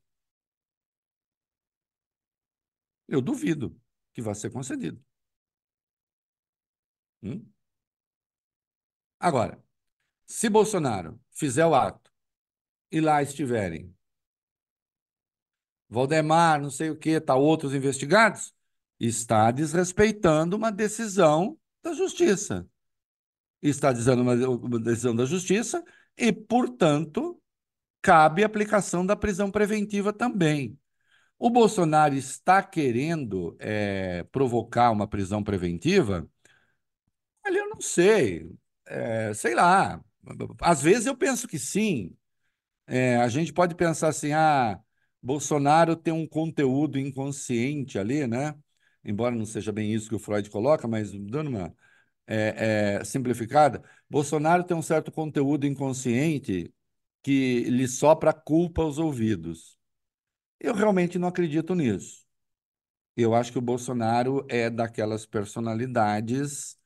[3.07, 3.79] Eu duvido
[4.13, 5.03] que vá ser concedido.
[7.21, 7.45] Hum?
[9.19, 9.63] Agora,
[10.25, 12.11] se Bolsonaro fizer o ato
[12.91, 13.95] e lá estiverem
[15.89, 18.52] Valdemar, não sei o que, tá outros investigados,
[19.07, 22.67] está desrespeitando uma decisão da justiça.
[23.61, 25.83] Está dizendo uma, uma decisão da justiça
[26.17, 27.41] e, portanto,
[28.01, 30.77] cabe aplicação da prisão preventiva também.
[31.39, 36.27] O Bolsonaro está querendo é, provocar uma prisão preventiva?
[37.45, 38.49] Olha, eu não sei.
[38.85, 40.03] É, sei lá.
[40.61, 42.15] Às vezes eu penso que sim.
[42.87, 44.79] É, a gente pode pensar assim, ah,
[45.21, 48.55] Bolsonaro tem um conteúdo inconsciente ali, né?
[49.03, 51.75] Embora não seja bem isso que o Freud coloca, mas dando uma
[52.27, 56.73] é, é, simplificada, Bolsonaro tem um certo conteúdo inconsciente
[57.21, 59.77] que lhe sopra culpa aos ouvidos.
[60.59, 62.25] Eu realmente não acredito nisso.
[63.15, 66.77] Eu acho que o Bolsonaro é daquelas personalidades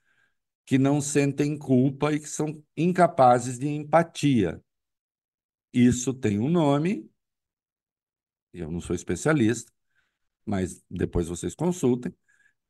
[0.65, 4.61] que não sentem culpa e que são incapazes de empatia.
[5.73, 7.09] Isso tem um nome,
[8.53, 9.71] eu não sou especialista,
[10.47, 12.13] mas depois vocês consultem,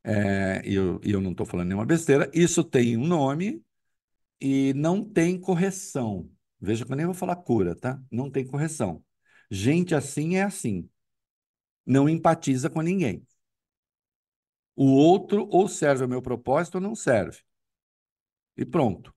[0.04, 2.30] é, e eu, eu não estou falando nenhuma besteira.
[2.34, 3.63] Isso tem um nome
[4.42, 6.30] e não tem correção.
[6.60, 8.02] Veja que eu nem vou falar cura, tá?
[8.12, 9.04] Não tem correção.
[9.52, 10.90] Gente assim é assim.
[11.86, 13.26] Não empatiza com ninguém.
[14.76, 17.40] O outro ou serve ao meu propósito ou não serve.
[18.56, 19.13] E pronto.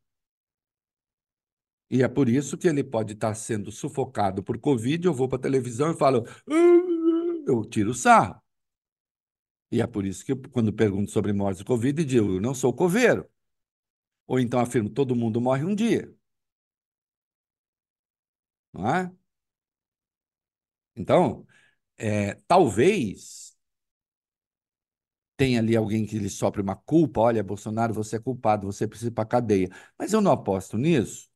[1.91, 5.07] E é por isso que ele pode estar sendo sufocado por Covid.
[5.07, 8.41] Eu vou para a televisão e falo, ah", eu tiro sarro.
[9.73, 12.73] E é por isso que, quando pergunto sobre mortes de Covid, digo, eu não sou
[12.75, 13.29] coveiro.
[14.27, 16.11] Ou então afirmo, todo mundo morre um dia.
[18.73, 19.13] Não é?
[20.97, 21.47] Então,
[21.99, 23.57] é, talvez
[25.37, 27.21] tenha ali alguém que lhe sopre uma culpa.
[27.21, 29.69] Olha, Bolsonaro, você é culpado, você precisa ir para cadeia.
[29.99, 31.29] Mas eu não aposto nisso,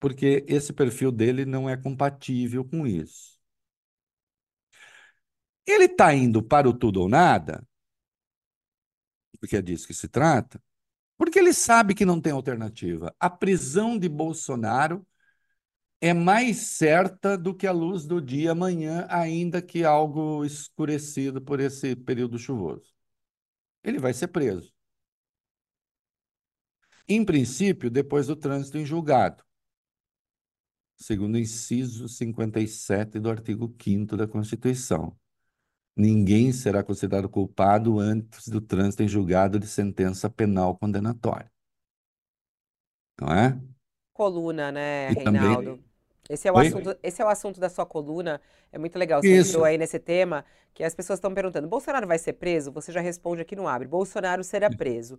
[0.00, 3.33] porque esse perfil dele não é compatível com isso.
[5.66, 7.66] Ele está indo para o tudo ou nada,
[9.40, 10.62] porque é disso que se trata,
[11.16, 13.14] porque ele sabe que não tem alternativa.
[13.18, 15.06] A prisão de Bolsonaro
[16.00, 21.60] é mais certa do que a luz do dia amanhã, ainda que algo escurecido por
[21.60, 22.94] esse período chuvoso.
[23.82, 24.72] Ele vai ser preso.
[27.08, 29.44] Em princípio, depois do trânsito em julgado,
[30.96, 35.18] segundo o inciso 57 do artigo 5 da Constituição.
[35.96, 41.50] Ninguém será considerado culpado antes do trânsito em julgado de sentença penal condenatória.
[43.20, 43.60] Não é?
[44.12, 45.78] Coluna, né, E Reinaldo?
[45.78, 45.84] também.
[46.28, 46.58] Esse é o Oi?
[46.58, 48.40] assunto, esse é o assunto da sua coluna.
[48.72, 49.22] É muito legal.
[49.22, 49.36] Você Isso.
[49.36, 52.72] entrou aí nesse tema que as pessoas estão perguntando: Bolsonaro vai ser preso?
[52.72, 53.88] Você já responde aqui no Abre.
[53.88, 55.18] Bolsonaro será preso.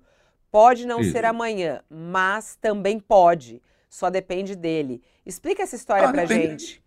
[0.52, 1.26] Pode não ser Isso.
[1.26, 3.62] amanhã, mas também pode.
[3.90, 5.04] Só depende dele.
[5.26, 6.26] Explica essa história Ah, pra depende.
[6.26, 6.82] gente.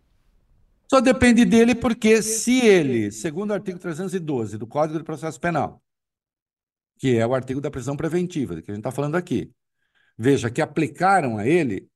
[0.91, 5.83] Só depende dele porque se ele, segundo o artigo 312 do Código de Processo Penal,
[6.99, 9.53] que é o artigo da prisão preventiva, que a gente está falando aqui,
[10.17, 11.91] veja que aplicaram a ele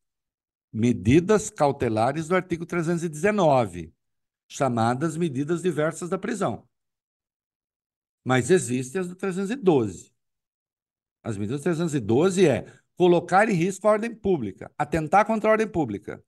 [0.70, 3.94] medidas cautelares do artigo 319,
[4.46, 6.68] chamadas medidas diversas da prisão.
[8.22, 10.12] Mas existem as do 312.
[11.22, 15.66] As medidas do 312 é colocar em risco a ordem pública, atentar contra a ordem
[15.66, 16.22] pública.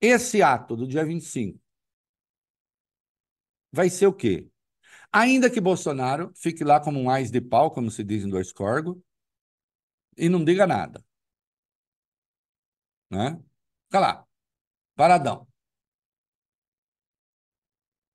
[0.00, 1.60] Esse ato do dia 25
[3.72, 4.48] vai ser o quê?
[5.12, 8.52] Ainda que Bolsonaro fique lá como um ás de pau, como se diz em dois
[8.52, 8.96] corgos,
[10.16, 11.02] e não diga nada.
[13.10, 13.40] Né?
[13.86, 14.26] Fica lá,
[14.96, 15.48] paradão.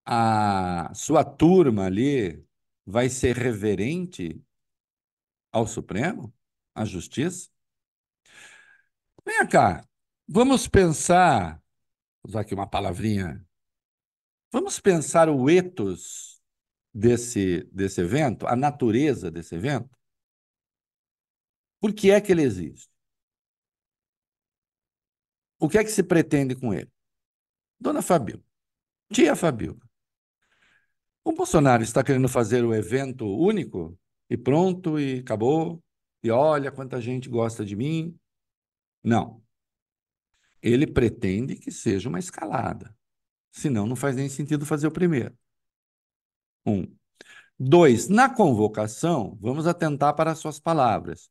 [0.06, 2.44] A sua turma ali
[2.86, 4.42] vai ser reverente
[5.52, 6.34] ao Supremo,
[6.76, 7.50] à Justiça?
[9.26, 9.84] Vem cá,
[10.28, 11.61] vamos pensar,
[12.24, 13.46] usar aqui uma palavrinha,
[14.52, 16.42] vamos pensar o ethos
[16.94, 19.90] desse, desse evento, a natureza desse evento.
[21.80, 22.90] Por que é que ele existe?
[25.60, 26.92] O que é que se pretende com ele?
[27.80, 28.44] Dona Fabíola,
[29.12, 29.80] tia Fabíola,
[31.24, 33.98] o Bolsonaro está querendo fazer o evento único
[34.30, 35.84] e pronto e acabou,
[36.24, 38.18] e olha quanta gente gosta de mim.
[39.04, 39.44] Não.
[40.62, 42.95] Ele pretende que seja uma escalada.
[43.51, 45.36] Senão, não faz nem sentido fazer o primeiro.
[46.66, 46.88] Um.
[47.59, 51.30] Dois, na convocação, vamos atentar para as suas palavras.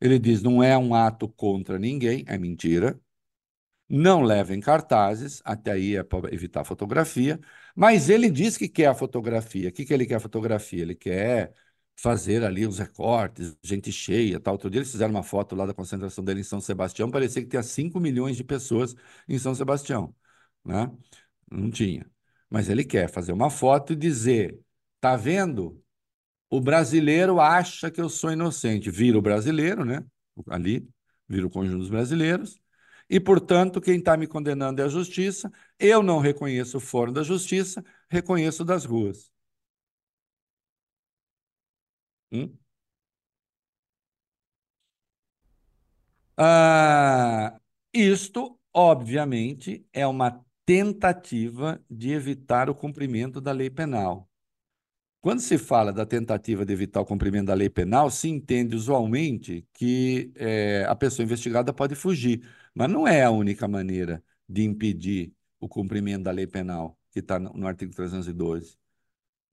[0.00, 3.00] Ele diz: não é um ato contra ninguém, é mentira.
[3.88, 7.40] Não levem cartazes, até aí é para evitar fotografia,
[7.74, 9.68] mas ele diz que quer a fotografia.
[9.68, 10.82] O que, que ele quer a fotografia?
[10.82, 11.54] Ele quer
[11.96, 14.54] fazer ali os recortes, gente cheia, tal.
[14.54, 17.48] Outro dia eles fizeram uma foto lá da concentração dele em São Sebastião, parecia que
[17.48, 18.94] tinha 5 milhões de pessoas
[19.28, 20.14] em São Sebastião,
[20.64, 20.90] né?
[21.50, 22.10] Não tinha.
[22.50, 24.58] Mas ele quer fazer uma foto e dizer:
[25.00, 25.82] tá vendo?
[26.50, 28.90] O brasileiro acha que eu sou inocente.
[28.90, 30.04] Vira o brasileiro, né?
[30.48, 30.88] Ali,
[31.28, 32.60] vira o conjunto dos brasileiros.
[33.08, 35.50] E, portanto, quem está me condenando é a justiça.
[35.78, 39.30] Eu não reconheço o fórum da justiça, reconheço das ruas.
[42.32, 42.58] Hum?
[46.36, 47.58] Ah,
[47.92, 54.28] isto, obviamente, é uma tentativa de evitar o cumprimento da lei penal.
[55.20, 59.66] Quando se fala da tentativa de evitar o cumprimento da lei penal, se entende usualmente
[59.74, 65.32] que eh, a pessoa investigada pode fugir, mas não é a única maneira de impedir
[65.60, 68.76] o cumprimento da lei penal, que está no, no artigo 312.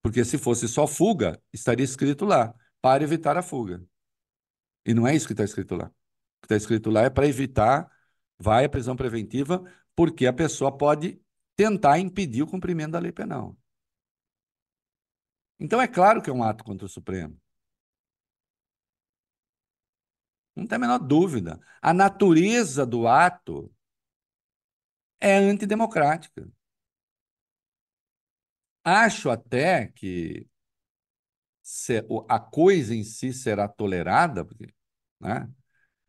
[0.01, 2.53] Porque se fosse só fuga, estaria escrito lá,
[2.83, 3.81] para evitar a fuga.
[4.85, 5.85] E não é isso que está escrito lá.
[5.85, 5.89] O
[6.41, 7.89] que está escrito lá é para evitar,
[8.37, 9.63] vai à prisão preventiva,
[9.95, 11.21] porque a pessoa pode
[11.55, 13.57] tentar impedir o cumprimento da lei penal.
[15.57, 17.39] Então é claro que é um ato contra o Supremo.
[20.53, 21.61] Não tem a menor dúvida.
[21.81, 23.73] A natureza do ato
[25.21, 26.45] é antidemocrática.
[28.83, 30.45] Acho até que
[32.29, 34.67] a coisa em si será tolerada, porque,
[35.19, 35.49] né?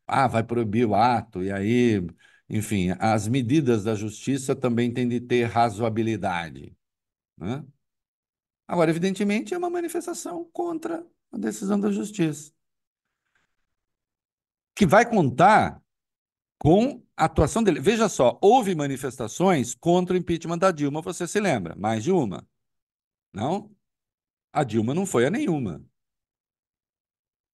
[0.07, 2.03] Ah, vai proibir o ato, e aí,
[2.49, 6.77] enfim, as medidas da justiça também têm de ter razoabilidade,
[7.39, 7.65] né?
[8.67, 12.53] Agora, evidentemente, é uma manifestação contra a decisão da justiça,
[14.75, 15.83] que vai contar
[16.59, 17.81] com a atuação dele.
[17.81, 21.77] Veja só, houve manifestações contra o impeachment da Dilma, você se lembra?
[21.77, 22.47] Mais de uma.
[23.33, 23.74] Não?
[24.55, 25.85] A Dilma não foi a nenhuma.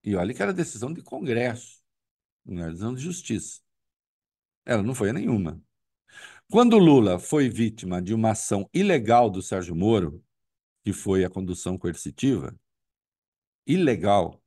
[0.05, 1.83] E olha que era decisão de Congresso,
[2.45, 3.63] não era decisão de justiça.
[4.67, 5.63] Ela não foi a nenhuma.
[6.51, 10.23] Quando Lula foi vítima de uma ação ilegal do Sérgio Moro,
[10.85, 12.55] que foi a condução coercitiva,
[13.67, 14.43] ilegal,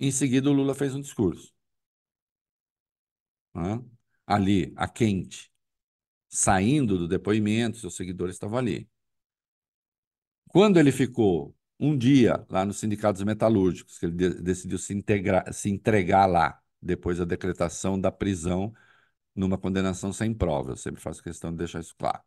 [0.00, 1.52] em seguida o Lula fez um discurso.
[4.26, 5.52] Ali, a quente,
[6.28, 8.88] saindo do depoimento, seus seguidores estavam ali.
[10.52, 15.52] Quando ele ficou um dia lá nos sindicatos metalúrgicos, que ele de decidiu se, integrar,
[15.52, 18.72] se entregar lá, depois da decretação da prisão
[19.34, 20.72] numa condenação sem prova.
[20.72, 22.22] Eu sempre faço questão de deixar isso claro.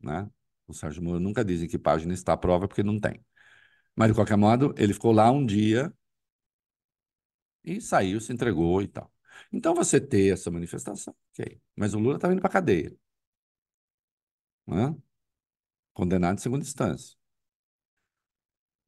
[0.00, 0.30] Né?
[0.66, 3.24] O Sérgio Moro nunca diz em que página está a prova, porque não tem.
[3.96, 5.92] Mas, de qualquer modo, ele ficou lá um dia
[7.64, 9.12] e saiu, se entregou e tal.
[9.52, 11.60] Então, você ter essa manifestação, ok.
[11.76, 12.96] Mas o Lula está indo para a cadeia.
[14.66, 14.94] Né?
[15.92, 17.19] Condenado em segunda instância.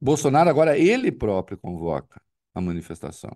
[0.03, 2.21] Bolsonaro agora ele próprio convoca
[2.53, 3.31] a manifestação.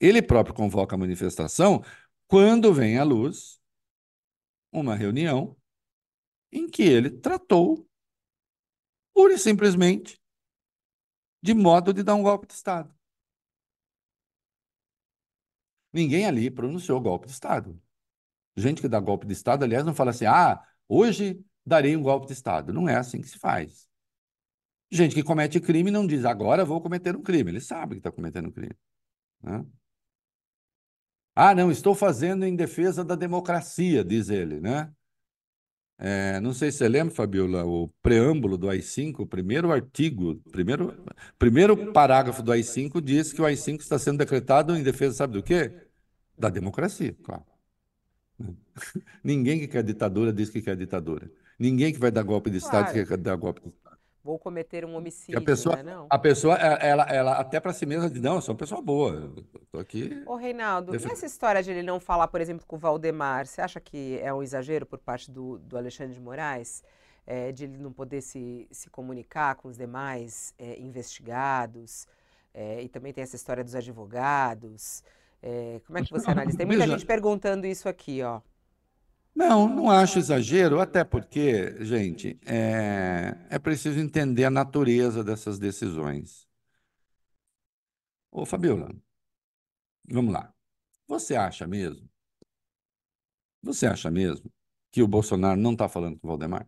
[0.00, 1.82] Ele próprio convoca a manifestação
[2.26, 3.60] quando vem à luz
[4.72, 5.54] uma reunião
[6.50, 7.86] em que ele tratou
[9.12, 10.18] pura e simplesmente
[11.42, 12.94] de modo de dar um golpe de Estado.
[15.92, 17.78] Ninguém ali pronunciou golpe de Estado.
[18.56, 22.26] Gente que dá golpe de Estado, aliás, não fala assim, ah, hoje darei um golpe
[22.26, 22.72] de Estado.
[22.72, 23.86] Não é assim que se faz.
[24.90, 27.50] Gente que comete crime não diz, agora vou cometer um crime.
[27.50, 28.74] Ele sabe que está cometendo um crime.
[29.42, 29.64] Né?
[31.34, 34.90] Ah, não, estou fazendo em defesa da democracia, diz ele, né?
[35.98, 40.94] É, não sei se você lembra, Fabiola, o preâmbulo do AI-5, o primeiro artigo, primeiro,
[41.38, 45.42] primeiro parágrafo do AI-5 diz que o AI-5 está sendo decretado em defesa, sabe do
[45.42, 45.72] quê?
[46.38, 47.44] Da democracia, claro.
[49.24, 51.30] Ninguém que quer ditadura diz que quer ditadura.
[51.58, 53.08] Ninguém que vai dar golpe de Estado claro.
[53.08, 53.85] quer dar golpe de Estado
[54.26, 55.82] vou cometer um homicídio, a pessoa, né?
[55.84, 56.06] Não.
[56.10, 59.32] A pessoa, ela, ela até para si mesma diz, não, eu sou uma pessoa boa,
[59.70, 60.22] tô aqui...
[60.26, 63.60] Ô, Reinaldo, e essa história de ele não falar, por exemplo, com o Valdemar, você
[63.60, 66.82] acha que é um exagero por parte do, do Alexandre de Moraes?
[67.24, 72.06] É, de ele não poder se, se comunicar com os demais é, investigados?
[72.52, 75.02] É, e também tem essa história dos advogados.
[75.42, 76.56] É, como é que você analisa?
[76.56, 78.40] Tem muita gente perguntando isso aqui, ó.
[79.36, 86.48] Não, não acho exagero, até porque, gente, é, é preciso entender a natureza dessas decisões.
[88.30, 88.88] Ô, Fabiola,
[90.08, 90.52] vamos lá.
[91.08, 92.08] Você acha mesmo?
[93.62, 94.50] Você acha mesmo
[94.90, 96.66] que o Bolsonaro não está falando com o Valdemar?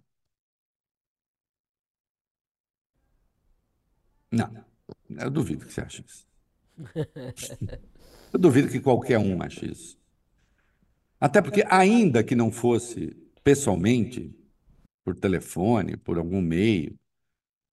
[4.30, 4.64] Não,
[5.10, 6.26] eu duvido que você ache isso.
[8.32, 9.97] Eu duvido que qualquer um ache isso.
[11.20, 14.34] Até porque, ainda que não fosse pessoalmente,
[15.04, 16.98] por telefone, por algum meio,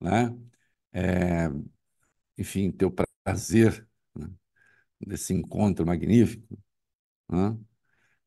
[0.01, 0.35] né?
[0.93, 1.49] É,
[2.37, 4.29] enfim, ter o prazer né?
[5.01, 6.57] desse encontro magnífico.
[7.29, 7.57] Né?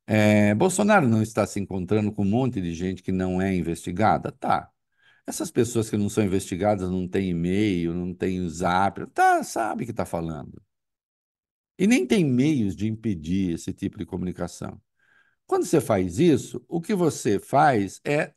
[0.06, 4.32] É, Bolsonaro não está se encontrando com um monte de gente que não é investigada?
[4.32, 4.70] Tá.
[5.26, 9.90] Essas pessoas que não são investigadas não têm e-mail, não têm zap, tá, sabe que
[9.90, 10.62] está falando.
[11.78, 14.80] E nem tem meios de impedir esse tipo de comunicação.
[15.48, 18.34] Quando você faz isso, o que você faz é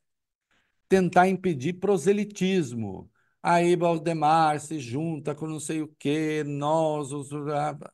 [0.88, 3.12] tentar impedir proselitismo.
[3.44, 7.30] Aí Valdemar se junta com não sei o quê, nós, os...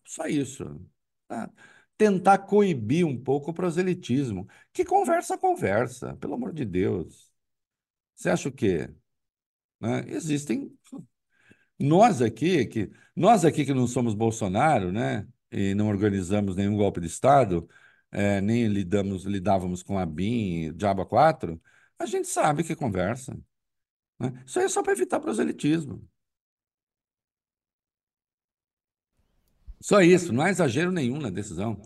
[0.06, 0.80] só isso.
[1.28, 1.50] Tá?
[1.98, 4.48] Tentar coibir um pouco o proselitismo.
[4.72, 7.32] Que conversa, conversa, pelo amor de Deus.
[8.16, 8.88] Você acha o quê?
[9.80, 10.06] Né?
[10.10, 10.72] Existem
[11.80, 15.28] nós aqui que nós aqui que não somos Bolsonaro, né?
[15.52, 17.68] E não organizamos nenhum golpe de Estado,
[18.12, 21.62] é, nem lidamos, lidávamos com a BIM, Diaba 4,
[22.00, 23.38] a gente sabe que conversa.
[24.20, 24.44] Né?
[24.46, 26.08] Isso aí é só para evitar proselitismo.
[29.80, 31.80] Só isso, não há exagero nenhum na decisão.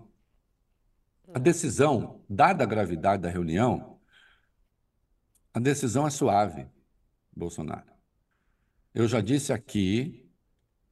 [1.34, 4.00] A decisão, dada a gravidade da reunião,
[5.54, 6.68] a decisão é suave,
[7.36, 7.92] Bolsonaro.
[8.94, 10.30] Eu já disse aqui,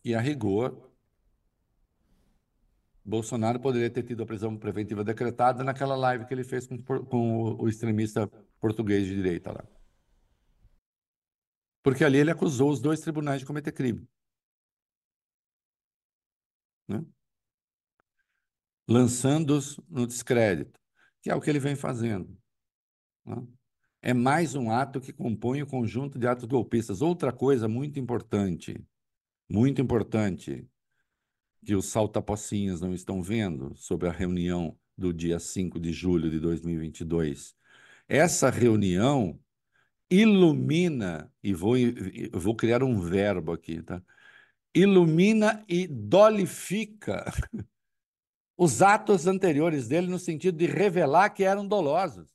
[0.04, 0.89] e a rigor,
[3.10, 7.56] Bolsonaro poderia ter tido a prisão preventiva decretada naquela live que ele fez com, com
[7.56, 8.28] o extremista
[8.60, 9.66] português de direita lá.
[11.82, 14.08] Porque ali ele acusou os dois tribunais de cometer crime.
[16.88, 17.04] Né?
[18.88, 20.80] Lançando-os no descrédito,
[21.22, 22.38] que é o que ele vem fazendo.
[23.26, 23.48] Né?
[24.02, 27.02] É mais um ato que compõe o conjunto de atos golpistas.
[27.02, 28.84] Outra coisa muito importante,
[29.50, 30.68] muito importante,
[31.66, 36.40] que os saltapocinhas não estão vendo sobre a reunião do dia 5 de julho de
[36.40, 37.56] 2022.
[38.08, 39.40] Essa reunião
[40.10, 41.76] ilumina, e vou,
[42.34, 44.02] vou criar um verbo aqui, tá?
[44.74, 47.26] Ilumina e dolifica
[48.58, 52.30] os atos anteriores dele no sentido de revelar que eram dolosos.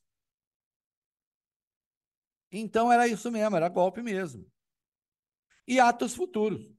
[2.50, 4.46] Então era isso mesmo, era golpe mesmo.
[5.66, 6.72] E atos futuros.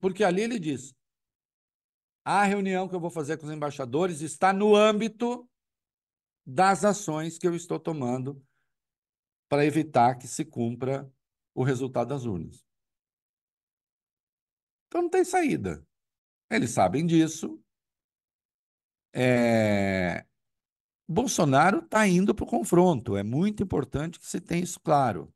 [0.00, 0.94] Porque ali ele diz:
[2.24, 5.48] a reunião que eu vou fazer com os embaixadores está no âmbito
[6.46, 8.44] das ações que eu estou tomando
[9.48, 11.12] para evitar que se cumpra
[11.54, 12.64] o resultado das urnas.
[14.86, 15.86] Então não tem saída.
[16.50, 17.62] Eles sabem disso.
[19.14, 20.24] É...
[21.08, 23.16] Bolsonaro está indo para o confronto.
[23.16, 25.32] É muito importante que se tenha isso claro.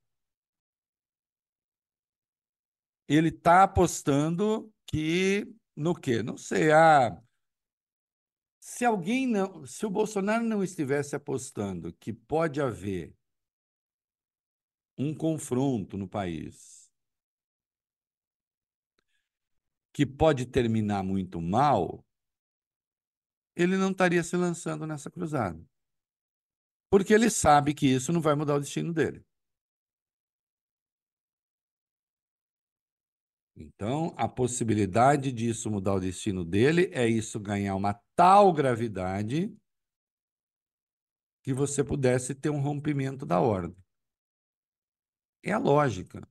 [3.09, 5.46] Ele está apostando que
[5.76, 6.22] no quê?
[6.22, 6.72] Não sei.
[6.72, 7.20] Ah,
[8.61, 13.14] se alguém não, se o Bolsonaro não estivesse apostando que pode haver
[14.96, 16.90] um confronto no país
[19.92, 22.05] que pode terminar muito mal,
[23.55, 25.62] ele não estaria se lançando nessa cruzada.
[26.90, 29.24] Porque ele sabe que isso não vai mudar o destino dele.
[33.57, 39.55] Então, a possibilidade disso mudar o destino dele é isso ganhar uma tal gravidade
[41.42, 43.76] que você pudesse ter um rompimento da ordem.
[45.44, 46.26] É a lógica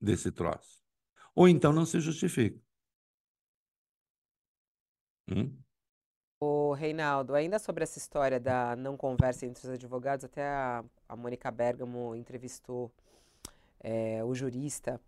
[0.00, 0.82] desse troço.
[1.34, 2.58] Ou então não se justifica.
[5.28, 5.56] Hum?
[6.40, 11.16] O Reinaldo, ainda sobre essa história da não conversa entre os advogados, até a, a
[11.16, 12.92] Mônica Bergamo entrevistou
[13.80, 15.00] é, o jurista,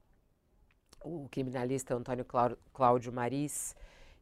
[1.02, 2.26] o criminalista Antônio
[2.72, 3.74] Cláudio Maris,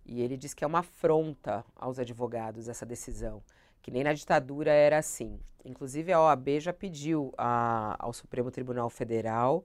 [0.05, 3.43] e ele diz que é uma afronta aos advogados essa decisão
[3.87, 5.39] que nem na ditadura era assim.
[5.65, 9.65] Inclusive, a OAB já pediu a, ao Supremo Tribunal Federal,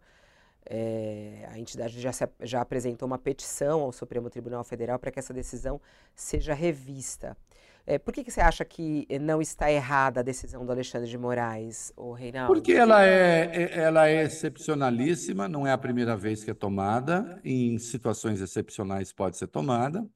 [0.63, 5.17] é, a entidade já, se, já apresentou uma petição ao Supremo Tribunal Federal para que
[5.17, 5.81] essa decisão
[6.15, 7.35] seja revista.
[7.85, 11.17] É, por que, que você acha que não está errada a decisão do Alexandre de
[11.17, 12.53] Moraes, o Reinaldo?
[12.53, 17.41] Porque ela é, é, ela é excepcionalíssima, não é a primeira vez que é tomada,
[17.43, 20.07] em situações excepcionais pode ser tomada.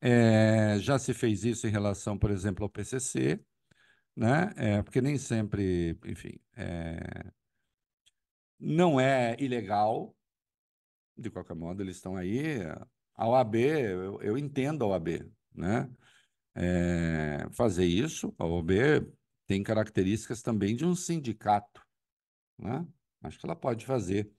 [0.00, 3.40] É, já se fez isso em relação, por exemplo, ao PCC,
[4.16, 4.52] né?
[4.56, 7.24] É, porque nem sempre, enfim, é,
[8.58, 10.14] não é ilegal,
[11.16, 12.60] de qualquer modo, eles estão aí.
[13.14, 15.90] A OAB, eu, eu entendo a OAB, né?
[16.54, 18.70] É, fazer isso, a OAB
[19.46, 21.80] tem características também de um sindicato,
[22.58, 22.86] né?
[23.22, 24.30] Acho que ela pode fazer.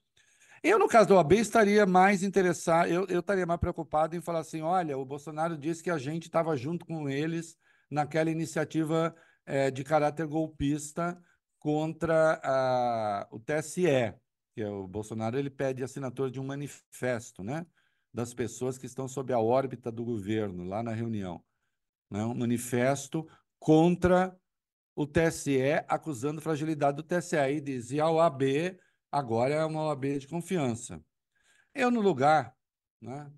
[0.64, 4.40] Eu, no caso da OAB, estaria mais interessado, eu, eu estaria mais preocupado em falar
[4.40, 7.58] assim: olha, o Bolsonaro disse que a gente estava junto com eles
[7.90, 11.20] naquela iniciativa é, de caráter golpista
[11.60, 14.14] contra a, o TSE,
[14.54, 17.66] que é o Bolsonaro ele pede assinatura de um manifesto, né,
[18.14, 21.44] das pessoas que estão sob a órbita do governo lá na reunião,
[22.12, 24.38] né, um manifesto contra
[24.96, 25.58] o TSE,
[25.88, 27.38] acusando fragilidade do TSE.
[27.38, 28.44] Aí dizia a OAB
[29.12, 31.02] agora é uma OAB de confiança.
[31.74, 32.56] Eu, no lugar
[33.02, 33.32] né,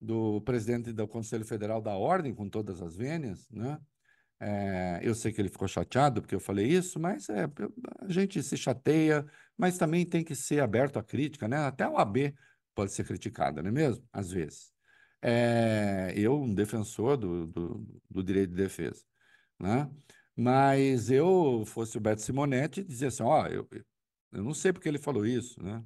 [0.00, 3.78] do presidente do Conselho Federal da Ordem, com todas as vênias, né,
[4.40, 7.44] é, eu sei que ele ficou chateado porque eu falei isso, mas é,
[8.00, 11.56] a gente se chateia, mas também tem que ser aberto à crítica, né?
[11.56, 12.34] Até a OAB
[12.74, 14.06] pode ser criticada, não é mesmo?
[14.12, 14.72] Às vezes.
[15.20, 19.02] É, eu, um defensor do, do, do, direito de defesa,
[19.58, 19.90] né?
[20.36, 23.68] Mas eu fosse o Beto Simonetti, dizia assim, ó, oh, eu,
[24.32, 25.84] eu não sei porque ele falou isso, né?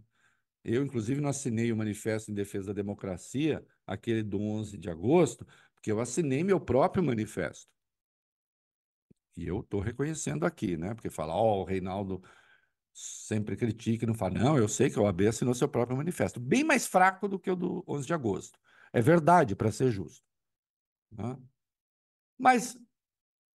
[0.65, 5.47] Eu, inclusive, não assinei o Manifesto em Defesa da Democracia, aquele do 11 de agosto,
[5.75, 7.67] porque eu assinei meu próprio manifesto.
[9.37, 10.95] E eu estou reconhecendo aqui, né?
[10.95, 12.23] Porque fala, ó, oh, o Reinaldo
[12.93, 16.39] sempre critica e não fala, não, eu sei que o AB assinou seu próprio manifesto.
[16.39, 18.59] Bem mais fraco do que o do 11 de agosto.
[18.93, 20.25] É verdade, para ser justo.
[21.11, 21.37] Né?
[22.39, 22.77] Mas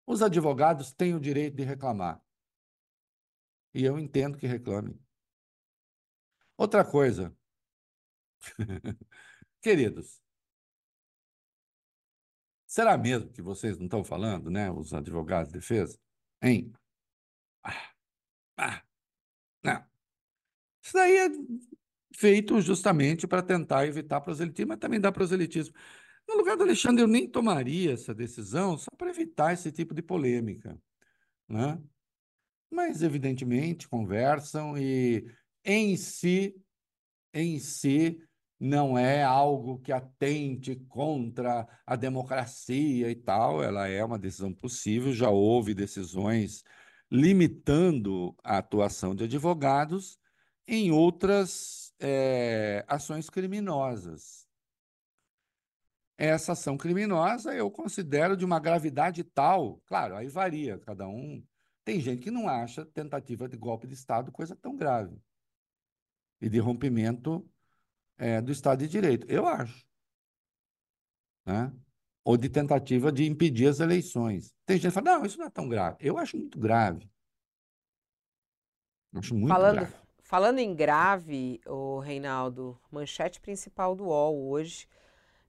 [0.07, 2.22] os advogados têm o direito de reclamar.
[3.74, 4.99] E eu entendo que reclame.
[6.57, 7.37] Outra coisa,
[9.61, 10.22] queridos,
[12.66, 15.99] será mesmo que vocês não estão falando, né, os advogados de defesa?
[16.41, 16.72] Hein?
[17.62, 17.93] Ah,
[18.57, 18.82] ah,
[19.62, 19.87] não.
[20.82, 21.28] Isso daí é
[22.18, 25.74] feito justamente para tentar evitar proselitismo, mas também dá proselitismo.
[26.28, 30.02] No lugar do Alexandre, eu nem tomaria essa decisão só para evitar esse tipo de
[30.02, 30.78] polêmica.
[31.48, 31.80] Né?
[32.70, 35.26] mas evidentemente conversam e
[35.64, 36.54] em si,
[37.32, 38.20] em si,
[38.58, 45.12] não é algo que atente contra a democracia e tal, ela é uma decisão possível,
[45.12, 46.62] já houve decisões
[47.10, 50.18] limitando a atuação de advogados
[50.66, 54.47] em outras é, ações criminosas.
[56.18, 61.44] Essa ação criminosa eu considero de uma gravidade tal, claro, aí varia, cada um
[61.86, 65.16] tem gente que não acha tentativa de golpe de Estado coisa tão grave
[66.40, 67.49] e de rompimento
[68.18, 69.24] é, do Estado de Direito.
[69.30, 69.86] Eu acho.
[71.47, 71.72] Né?
[72.24, 74.53] Ou de tentativa de impedir as eleições.
[74.66, 75.97] Tem gente que fala, não, isso não é tão grave.
[76.01, 77.09] Eu acho muito grave.
[79.14, 79.94] Acho muito falando, grave.
[80.26, 84.88] Falando em grave, o Reinaldo, manchete principal do UOL hoje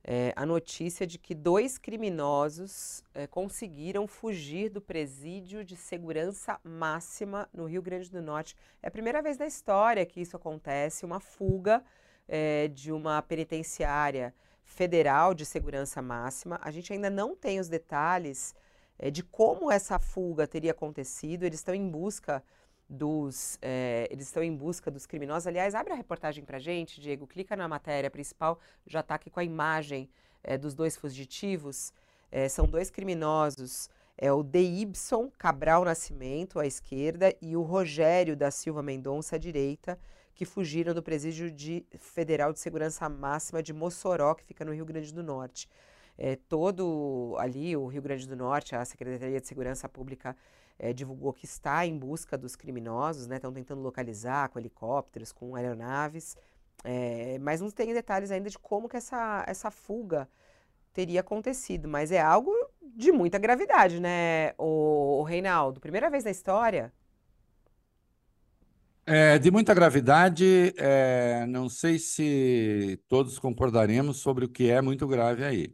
[0.09, 7.49] é, a notícia de que dois criminosos é, conseguiram fugir do presídio de segurança máxima
[7.53, 8.55] no Rio Grande do Norte.
[8.81, 11.83] É a primeira vez na história que isso acontece, uma fuga
[12.25, 16.57] é, de uma penitenciária federal de segurança máxima.
[16.61, 18.55] A gente ainda não tem os detalhes
[18.97, 21.43] é, de como essa fuga teria acontecido.
[21.43, 22.41] Eles estão em busca
[22.89, 25.47] dos é, eles estão em busca dos criminosos.
[25.47, 27.27] Aliás, abre a reportagem para gente, Diego.
[27.27, 30.09] Clica na matéria principal, já está aqui com a imagem
[30.43, 31.93] é, dos dois fugitivos.
[32.31, 33.89] É, são dois criminosos.
[34.17, 39.99] É o Deibson Cabral Nascimento à esquerda e o Rogério da Silva Mendonça à direita,
[40.33, 44.85] que fugiram do presídio de Federal de Segurança Máxima de Mossoró, que fica no Rio
[44.85, 45.69] Grande do Norte.
[46.17, 50.35] É, todo ali, o Rio Grande do Norte, a Secretaria de Segurança Pública
[50.79, 53.37] é, divulgou que está em busca dos criminosos, né?
[53.37, 56.35] Estão tentando localizar com helicópteros, com aeronaves,
[56.83, 60.29] é, mas não tem detalhes ainda de como que essa, essa fuga
[60.93, 61.87] teria acontecido.
[61.87, 62.51] Mas é algo
[62.95, 65.79] de muita gravidade, né, o, o Reinaldo?
[65.79, 66.93] Primeira vez na história.
[69.05, 75.07] É, de muita gravidade, é, não sei se todos concordaremos sobre o que é muito
[75.07, 75.73] grave aí.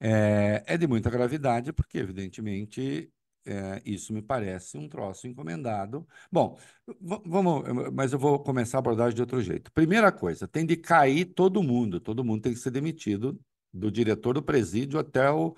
[0.00, 3.10] É, é de muita gravidade, porque, evidentemente,
[3.46, 6.06] é, isso me parece um troço encomendado.
[6.32, 6.58] Bom,
[7.00, 9.70] vamos, mas eu vou começar a abordagem de outro jeito.
[9.72, 13.38] Primeira coisa, tem de cair todo mundo, todo mundo tem que ser demitido,
[13.72, 15.56] do diretor do presídio até o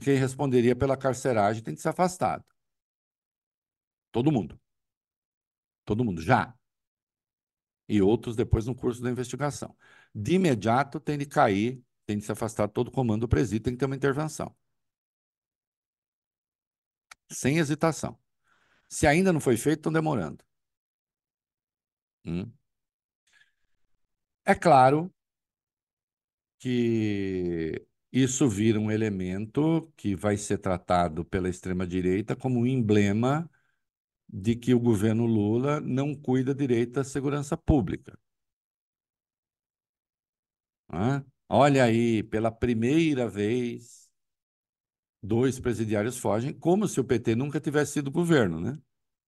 [0.00, 2.44] quem responderia pela carceragem tem que ser afastado.
[4.10, 4.58] Todo mundo.
[5.84, 6.54] Todo mundo, já.
[7.88, 9.76] E outros depois no curso da investigação.
[10.14, 13.74] De imediato tem de cair, tem de se afastar todo o comando do presídio, tem
[13.74, 14.54] que ter uma intervenção
[17.32, 18.18] sem hesitação.
[18.88, 20.44] Se ainda não foi feito, estão demorando.
[22.24, 22.52] Hum.
[24.44, 25.12] É claro
[26.58, 33.50] que isso vira um elemento que vai ser tratado pela extrema-direita como um emblema
[34.28, 38.18] de que o governo Lula não cuida direito da segurança pública.
[41.48, 44.01] Olha aí, pela primeira vez,
[45.22, 48.78] dois presidiários fogem, como se o PT nunca tivesse sido governo, né?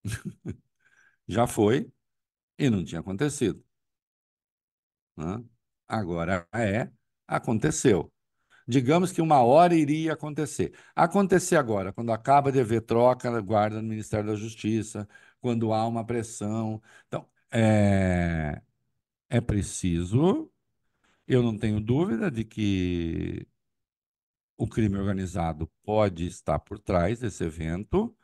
[1.28, 1.92] Já foi
[2.58, 3.64] e não tinha acontecido.
[5.16, 5.44] Né?
[5.88, 6.90] Agora é,
[7.26, 8.12] aconteceu.
[8.66, 10.74] Digamos que uma hora iria acontecer.
[10.94, 15.08] Acontecer agora, quando acaba de haver troca guarda no Ministério da Justiça,
[15.40, 16.82] quando há uma pressão.
[17.06, 18.62] Então, é,
[19.28, 20.50] é preciso,
[21.26, 23.46] eu não tenho dúvida de que
[24.56, 28.16] o crime organizado pode estar por trás desse evento.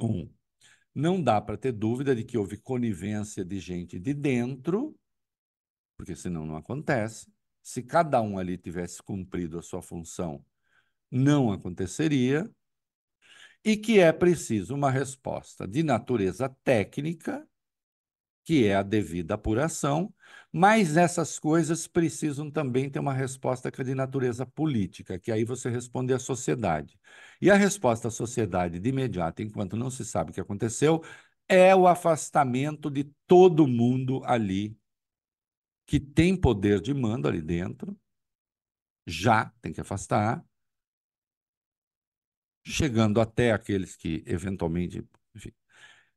[0.00, 0.28] Um,
[0.94, 4.98] não dá para ter dúvida de que houve conivência de gente de dentro,
[5.96, 7.30] porque senão não acontece.
[7.62, 10.44] Se cada um ali tivesse cumprido a sua função,
[11.10, 12.50] não aconteceria.
[13.64, 17.46] E que é preciso uma resposta de natureza técnica
[18.44, 20.12] que é a devida apuração,
[20.52, 25.44] mas essas coisas precisam também ter uma resposta que é de natureza política, que aí
[25.44, 26.98] você responde à sociedade.
[27.40, 31.02] E a resposta à sociedade de imediato, enquanto não se sabe o que aconteceu,
[31.48, 34.76] é o afastamento de todo mundo ali
[35.86, 37.96] que tem poder de mando ali dentro,
[39.06, 40.44] já tem que afastar,
[42.64, 45.52] chegando até aqueles que eventualmente enfim,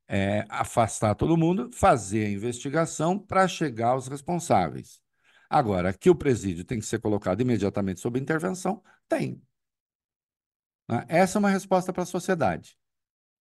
[0.08, 5.00] é, afastar todo mundo, fazer a investigação para chegar aos responsáveis.
[5.48, 9.42] Agora, que o presídio tem que ser colocado imediatamente sob intervenção, tem.
[10.88, 11.04] Né?
[11.08, 12.76] Essa é uma resposta para a sociedade.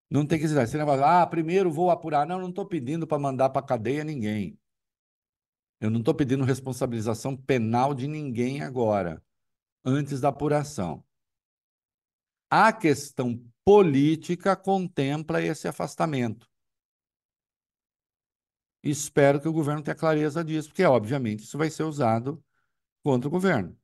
[0.09, 2.27] Não tem que dizer, você ah, primeiro vou apurar.
[2.27, 4.57] Não, não estou pedindo para mandar para a cadeia ninguém.
[5.79, 9.21] Eu não estou pedindo responsabilização penal de ninguém agora,
[9.83, 11.03] antes da apuração.
[12.49, 16.47] A questão política contempla esse afastamento.
[18.85, 22.41] Espero que o governo tenha clareza disso, porque, obviamente, isso vai ser usado
[23.03, 23.77] contra o governo.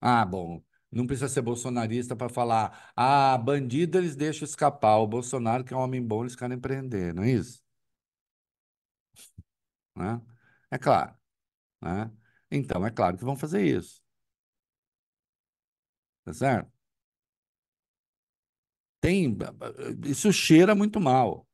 [0.00, 5.64] Ah, bom, não precisa ser bolsonarista para falar, ah, bandido eles deixam escapar, o Bolsonaro,
[5.64, 7.60] que é um homem bom, eles querem prender, não é isso?
[9.96, 10.20] Né?
[10.70, 11.14] É claro.
[11.82, 12.10] Né?
[12.50, 14.02] Então, é claro que vão fazer isso.
[16.24, 16.70] Tá certo?
[19.00, 19.36] Tem,
[20.06, 21.46] isso cheira muito mal.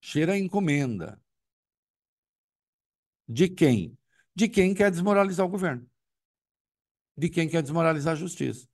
[0.00, 1.20] Cheira a encomenda.
[3.28, 3.96] De quem?
[4.34, 5.88] De quem quer desmoralizar o governo.
[7.16, 8.70] De quem quer desmoralizar a justiça.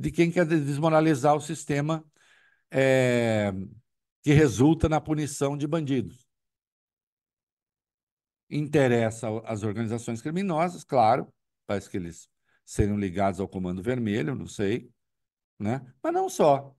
[0.00, 2.02] de quem quer desmoralizar o sistema
[2.70, 3.52] é,
[4.22, 6.26] que resulta na punição de bandidos.
[8.48, 11.30] Interessa às organizações criminosas, claro,
[11.66, 12.30] parece que eles
[12.64, 14.90] seriam ligados ao Comando Vermelho, não sei,
[15.58, 15.82] né?
[16.02, 16.74] Mas não só.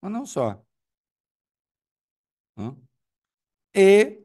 [0.00, 0.64] Mas não só.
[3.74, 4.24] E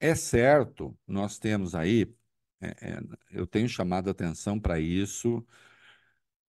[0.00, 2.14] é certo, nós temos aí,
[2.60, 2.98] é, é,
[3.30, 5.44] eu tenho chamado atenção para isso,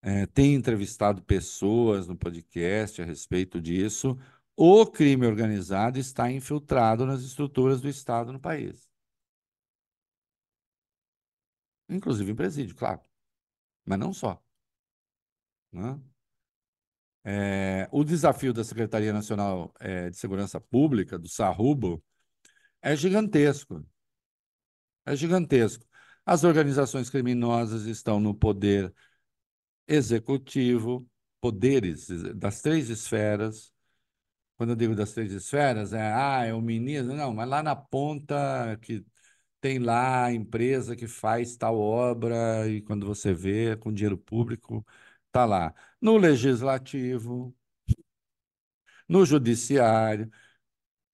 [0.01, 4.17] é, tenho entrevistado pessoas no podcast a respeito disso.
[4.55, 8.87] O crime organizado está infiltrado nas estruturas do Estado no país.
[11.89, 13.01] Inclusive em presídio, claro.
[13.85, 14.41] Mas não só.
[15.71, 15.99] Né?
[17.29, 22.01] É, o desafio da Secretaria Nacional é, de Segurança Pública, do Sarrubo,
[22.81, 23.85] é gigantesco.
[25.05, 25.85] É gigantesco.
[26.25, 28.93] As organizações criminosas estão no poder
[29.87, 31.07] executivo,
[31.41, 33.73] poderes das três esferas.
[34.57, 37.13] Quando eu digo das três esferas, é, ah, é o ministro.
[37.15, 39.05] Não, mas lá na ponta que
[39.61, 44.85] tem lá a empresa que faz tal obra e quando você vê com dinheiro público,
[45.37, 45.73] tá lá.
[46.01, 47.55] No legislativo,
[49.07, 50.29] no judiciário,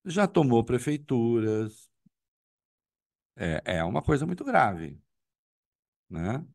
[0.05, 1.91] já tomou prefeituras.
[3.35, 4.99] É, é uma coisa muito grave,
[6.09, 6.45] né?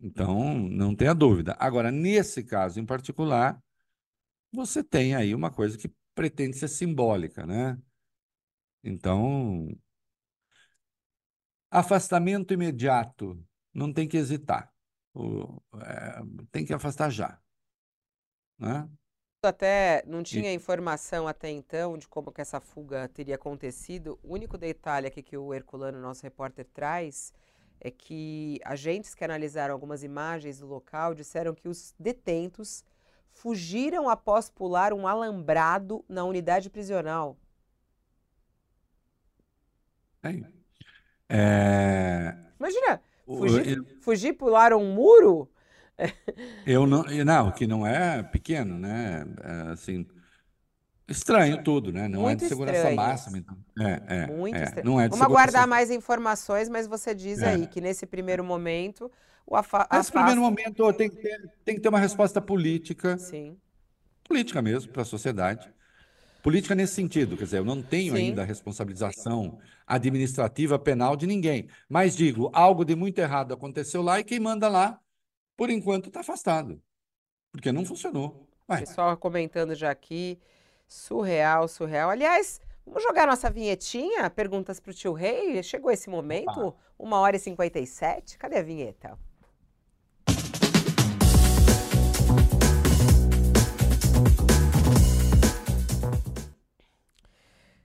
[0.00, 1.56] Então, não tenha dúvida.
[1.58, 3.62] Agora, nesse caso em particular,
[4.52, 7.78] você tem aí uma coisa que pretende ser simbólica, né?
[8.84, 9.68] Então,
[11.70, 13.38] afastamento imediato,
[13.74, 14.73] não tem que hesitar.
[15.14, 17.38] O, é, tem que afastar já.
[18.58, 18.88] Né?
[19.42, 20.54] Até não tinha e...
[20.54, 24.18] informação até então de como que essa fuga teria acontecido.
[24.22, 27.32] O único detalhe aqui que o Herculano, nosso repórter, traz
[27.80, 32.82] é que agentes que analisaram algumas imagens do local disseram que os detentos
[33.30, 37.36] fugiram após pular um alambrado na unidade prisional.
[41.28, 42.36] É.
[42.58, 45.50] Imagina, fugir, fugir, pular um muro?
[46.66, 49.24] Eu não, não, que não é pequeno, né?
[49.42, 50.06] É, assim,
[51.06, 52.08] Estranho tudo, né?
[52.08, 52.96] Não Muito é de segurança estranho.
[52.96, 53.38] máxima.
[53.38, 53.56] Então.
[53.78, 54.64] É, é, Muito é.
[54.64, 54.86] estranho.
[54.86, 57.50] Não é de Vamos aguardar mais informações, mas você diz é.
[57.50, 59.10] aí que nesse primeiro momento
[59.46, 63.18] o afa Nesse primeiro momento tem que, ter, tem que ter uma resposta política.
[63.18, 63.58] Sim.
[64.26, 65.70] Política mesmo, para a sociedade.
[66.44, 68.18] Política nesse sentido, quer dizer, eu não tenho Sim.
[68.18, 71.70] ainda a responsabilização administrativa penal de ninguém.
[71.88, 75.00] Mas digo, algo de muito errado aconteceu lá e quem manda lá,
[75.56, 76.82] por enquanto, está afastado.
[77.50, 78.46] Porque não funcionou.
[78.68, 78.80] Vai.
[78.80, 80.38] Pessoal comentando já aqui.
[80.86, 82.10] Surreal, surreal.
[82.10, 84.28] Aliás, vamos jogar nossa vinhetinha?
[84.28, 85.62] Perguntas para o tio Rei.
[85.62, 86.74] Chegou esse momento?
[86.98, 88.36] Uma hora e 57.
[88.36, 89.18] Cadê a vinheta?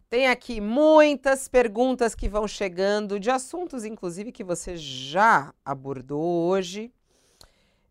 [0.09, 6.91] Tem aqui muitas perguntas que vão chegando, de assuntos, inclusive, que você já abordou hoje.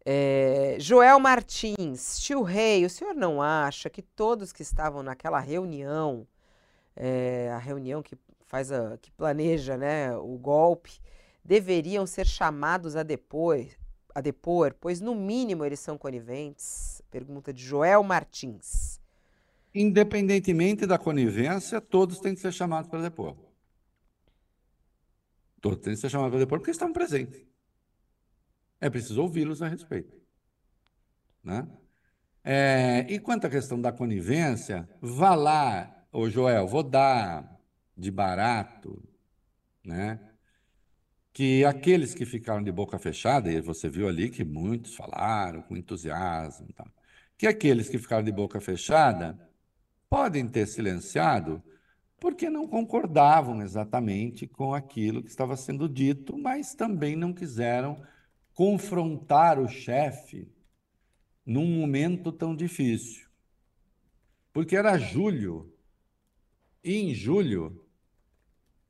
[0.05, 6.27] É, Joel Martins, tio Rei, o senhor não acha que todos que estavam naquela reunião,
[6.97, 10.99] é, a reunião que faz a, que planeja né, o golpe,
[11.45, 13.65] deveriam ser chamados a depor,
[14.13, 17.01] a depor, pois no mínimo eles são coniventes?
[17.13, 18.99] Pergunta de Joel Martins.
[19.75, 23.37] Independentemente da conivência, todos têm que ser chamados para depor.
[25.61, 27.47] Todos têm que ser chamados para depor porque estão presentes.
[28.81, 30.17] É preciso ouvi-los a respeito.
[31.43, 31.67] Né?
[32.45, 37.59] É, e quanto à questão da conivência, vá lá, ô Joel, vou dar
[37.97, 39.03] de barato,
[39.85, 40.21] né?
[41.33, 45.77] Que aqueles que ficaram de boca fechada, e você viu ali que muitos falaram com
[45.77, 46.87] entusiasmo, tá?
[47.37, 49.39] que aqueles que ficaram de boca fechada
[50.09, 51.63] podem ter silenciado
[52.21, 58.03] porque não concordavam exatamente com aquilo que estava sendo dito, mas também não quiseram
[58.53, 60.51] confrontar o chefe
[61.47, 63.29] num momento tão difícil.
[64.53, 65.73] Porque era julho,
[66.83, 67.85] e em julho,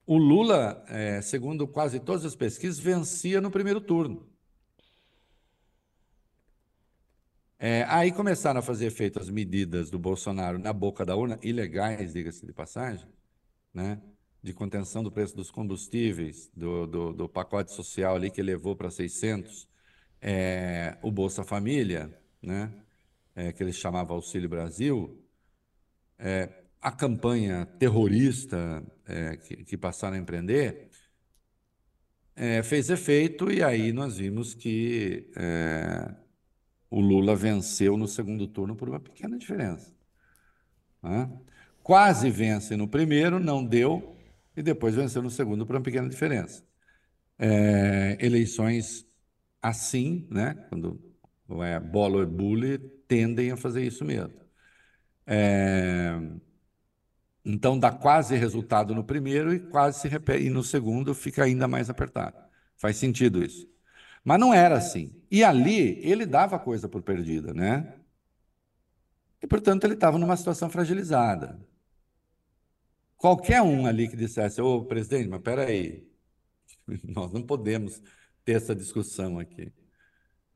[0.07, 4.27] o Lula, é, segundo quase todas as pesquisas, vencia no primeiro turno.
[7.59, 12.13] É, aí começaram a fazer efeito as medidas do Bolsonaro na boca da urna, ilegais,
[12.13, 13.09] diga-se de passagem,
[13.75, 14.01] né?
[14.43, 18.91] de contenção do preço dos combustíveis, do, do, do pacote social ali que levou para
[18.91, 19.69] 600,
[20.21, 22.73] é, o Bolsa Família, né,
[23.35, 25.23] é, que eles chamavam Auxílio Brasil,
[26.19, 26.51] é,
[26.81, 30.89] a campanha terrorista é, que, que, passaram a empreender,
[32.37, 36.15] é, fez efeito e aí nós vimos que é,
[36.91, 39.93] o Lula venceu no segundo turno por uma pequena diferença.
[41.03, 41.31] Né?
[41.83, 44.17] Quase vence no primeiro, não deu,
[44.57, 46.65] e depois venceu no segundo por uma pequena diferença.
[47.39, 49.07] É, eleições
[49.63, 51.01] assim, né, quando
[51.63, 54.35] é bola ou bully, tendem a fazer isso mesmo.
[55.27, 56.19] É,
[57.45, 61.69] então dá quase resultado no primeiro e quase se repete, e no segundo fica ainda
[61.69, 62.37] mais apertado.
[62.77, 63.69] Faz sentido isso.
[64.25, 65.15] Mas não era assim.
[65.31, 67.95] E ali ele dava coisa por perdida, né?
[69.43, 71.59] E portanto ele estava numa situação fragilizada.
[73.17, 76.09] Qualquer um ali que dissesse, ô presidente, mas peraí,
[77.05, 78.01] nós não podemos
[78.45, 79.73] ter essa discussão aqui.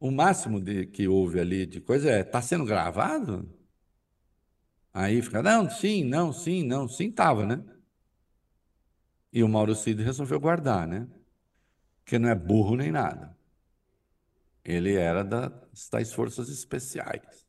[0.01, 3.49] O máximo de, que houve ali de coisa é, está sendo gravado?
[4.93, 7.65] Aí fica, não, sim, não, sim, não, sim, estava, né?
[9.33, 11.09] E o Mauro Cid resolveu guardar, né?
[12.05, 13.37] Porque não é burro nem nada.
[14.65, 17.47] Ele era das tais forças especiais.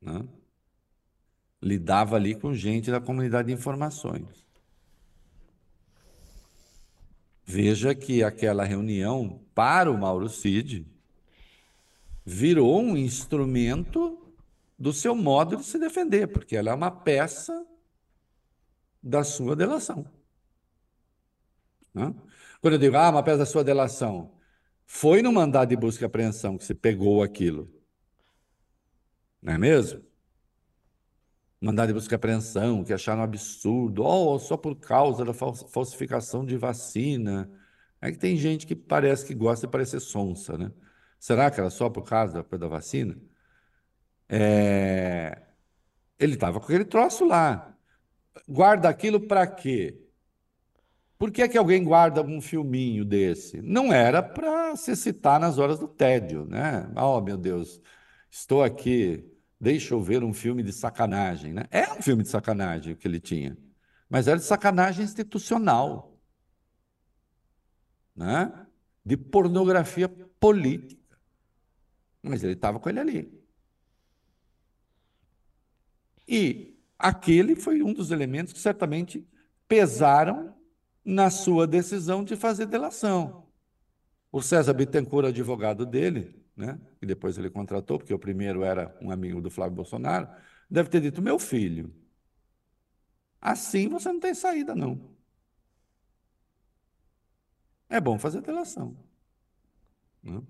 [0.00, 0.26] Né?
[1.62, 4.44] Lidava ali com gente da comunidade de informações.
[7.44, 10.86] Veja que aquela reunião, para o Mauro Cid,
[12.24, 14.18] virou um instrumento
[14.78, 17.66] do seu modo de se defender, porque ela é uma peça
[19.02, 20.06] da sua delação.
[21.94, 22.14] Né?
[22.60, 24.32] Quando eu digo, ah, uma peça da sua delação,
[24.94, 27.66] foi no mandado de busca e apreensão que você pegou aquilo.
[29.40, 30.04] Não é mesmo?
[31.58, 36.58] Mandado de busca e apreensão, que acharam absurdo, oh, só por causa da falsificação de
[36.58, 37.50] vacina.
[38.02, 40.70] É que tem gente que parece que gosta de parecer sonsa, né?
[41.18, 43.18] Será que era só por causa da, da vacina?
[44.28, 45.42] É...
[46.18, 47.74] Ele estava com aquele troço lá.
[48.46, 50.01] Guarda aquilo para quê?
[51.22, 53.62] Por que, é que alguém guarda um filminho desse?
[53.62, 56.90] Não era para se citar nas horas do tédio, né?
[56.96, 57.80] Oh, meu Deus,
[58.28, 61.68] estou aqui, deixa eu ver um filme de sacanagem, né?
[61.70, 63.56] É um filme de sacanagem que ele tinha,
[64.10, 66.20] mas era de sacanagem institucional,
[68.16, 68.66] né?
[69.06, 71.16] De pornografia política.
[72.20, 73.46] Mas ele estava com ele ali.
[76.26, 79.24] E aquele foi um dos elementos que certamente
[79.68, 80.60] pesaram
[81.04, 83.46] na sua decisão de fazer delação.
[84.30, 89.10] O César Bittencourt, advogado dele, né, que depois ele contratou, porque o primeiro era um
[89.10, 90.28] amigo do Flávio Bolsonaro,
[90.70, 91.92] deve ter dito: meu filho,
[93.40, 95.12] assim você não tem saída, não.
[97.88, 98.96] É bom fazer delação.
[100.22, 100.42] Né?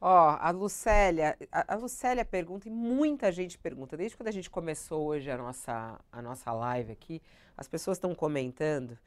[0.00, 5.06] Ó, a Lucélia, a, Lucélia pergunta, e muita gente pergunta, desde quando a gente começou
[5.06, 7.22] hoje a nossa, a nossa live aqui,
[7.56, 8.98] as pessoas estão comentando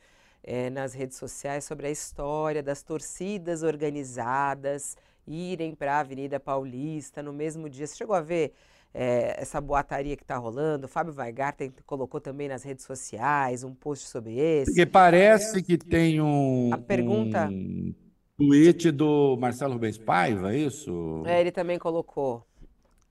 [0.44, 4.96] é, nas redes sociais sobre a história das torcidas organizadas
[5.28, 7.86] irem para a Avenida Paulista no mesmo dia.
[7.86, 8.54] Você chegou a ver
[8.94, 10.86] é, essa boataria que está rolando?
[10.86, 14.72] O Fábio Weigarten colocou também nas redes sociais um post sobre esse.
[14.72, 16.74] Porque parece que tem um.
[16.74, 17.50] A pergunta.
[17.52, 17.94] Um
[18.38, 21.24] tweet do Marcelo Rubens Paiva, é isso?
[21.26, 22.46] É, ele também colocou.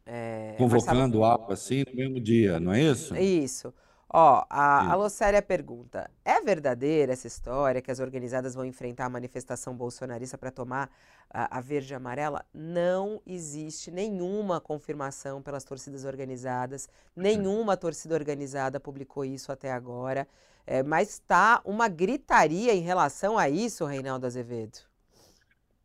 [0.07, 1.25] É, Convocando Marcelo...
[1.25, 3.17] algo assim no mesmo dia, não é isso?
[3.17, 3.75] Isso.
[4.19, 9.11] Ó, a, a Lucélia pergunta: é verdadeira essa história que as organizadas vão enfrentar a
[9.11, 10.91] manifestação bolsonarista para tomar
[11.29, 12.43] a, a, verde e amarela?
[12.55, 20.27] Não existe nenhuma confirmação pelas torcidas organizadas, nenhuma torcida organizada publicou isso até agora.
[20.67, 24.79] É, mas está uma gritaria em relação a isso, Reinaldo Azevedo.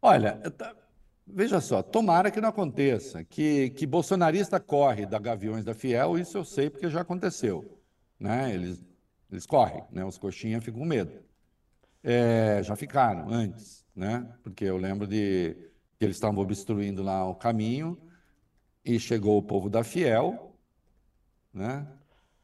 [0.02, 0.42] Olha,
[1.28, 6.38] veja só, tomara que não aconteça, que, que bolsonarista corre da Gaviões da Fiel, isso
[6.38, 7.81] eu sei porque já aconteceu.
[8.22, 8.54] Né?
[8.54, 8.86] Eles,
[9.32, 10.06] eles correm, né?
[10.06, 11.12] os coxinhas ficam com medo.
[12.04, 14.32] É, já ficaram antes, né?
[14.44, 15.56] porque eu lembro de
[15.98, 17.98] que eles estavam obstruindo lá o caminho
[18.86, 20.56] e chegou o povo da Fiel,
[21.54, 21.88] né?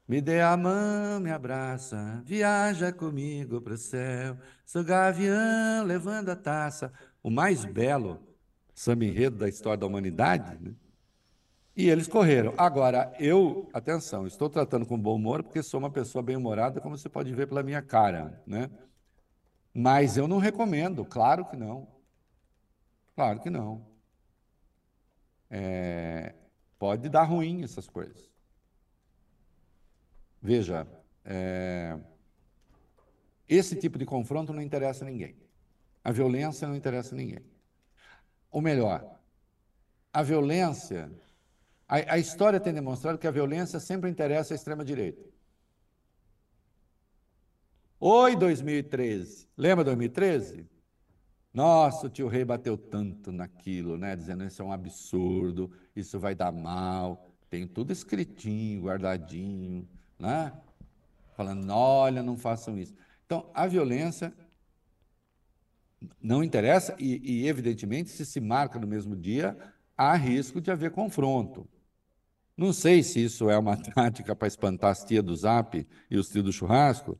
[0.08, 4.38] Me dê a mão, me abraça, viaja comigo para o céu.
[4.66, 8.26] Sou gavião levando a taça o mais belo
[8.74, 10.74] samba enredo da história da humanidade, né?
[11.78, 12.56] E eles correram.
[12.58, 17.08] Agora, eu, atenção, estou tratando com bom humor porque sou uma pessoa bem-humorada, como você
[17.08, 18.68] pode ver pela minha cara, né?
[19.72, 21.88] Mas eu não recomendo, claro que não.
[23.16, 23.86] Claro que não.
[25.52, 26.34] É,
[26.80, 28.28] pode dar ruim essas coisas.
[30.42, 30.88] Veja,
[31.24, 31.96] é,
[33.48, 35.36] esse tipo de confronto não interessa a ninguém.
[36.04, 37.46] A violência não interessa a ninguém.
[38.50, 39.20] Ou melhor,
[40.12, 41.12] a violência.
[41.88, 45.24] A, a história tem demonstrado que a violência sempre interessa à extrema-direita.
[48.00, 49.48] Oi, 2013.
[49.58, 50.68] Lembra 2013?
[51.54, 54.16] Nossa, o tio Rei bateu tanto naquilo, né?
[54.16, 57.26] Dizendo isso é um absurdo, isso vai dar mal.
[57.50, 59.88] Tem tudo escritinho, guardadinho,
[60.20, 60.54] né?
[61.36, 62.94] Falando, olha, não façam isso.
[63.26, 64.34] Então, a violência
[66.22, 69.58] não interessa e, e, evidentemente, se se marca no mesmo dia,
[69.98, 71.68] há risco de haver confronto.
[72.58, 76.30] Não sei se isso é uma tática para espantar as tias do Zap e os
[76.30, 77.20] tios do churrasco,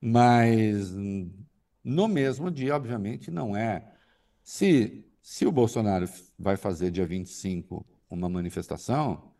[0.00, 0.92] mas
[1.84, 3.92] no mesmo dia, obviamente, não é.
[4.42, 6.08] Se, se o Bolsonaro
[6.38, 9.32] vai fazer dia 25 uma manifestação,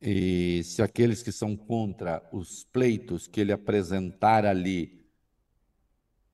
[0.00, 5.02] e se aqueles que são contra os pleitos que ele apresentar ali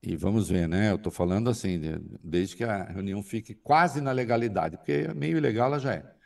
[0.01, 0.91] e vamos ver, né?
[0.91, 1.79] Eu estou falando assim,
[2.23, 6.18] desde que a reunião fique quase na legalidade, porque meio ilegal ela já é.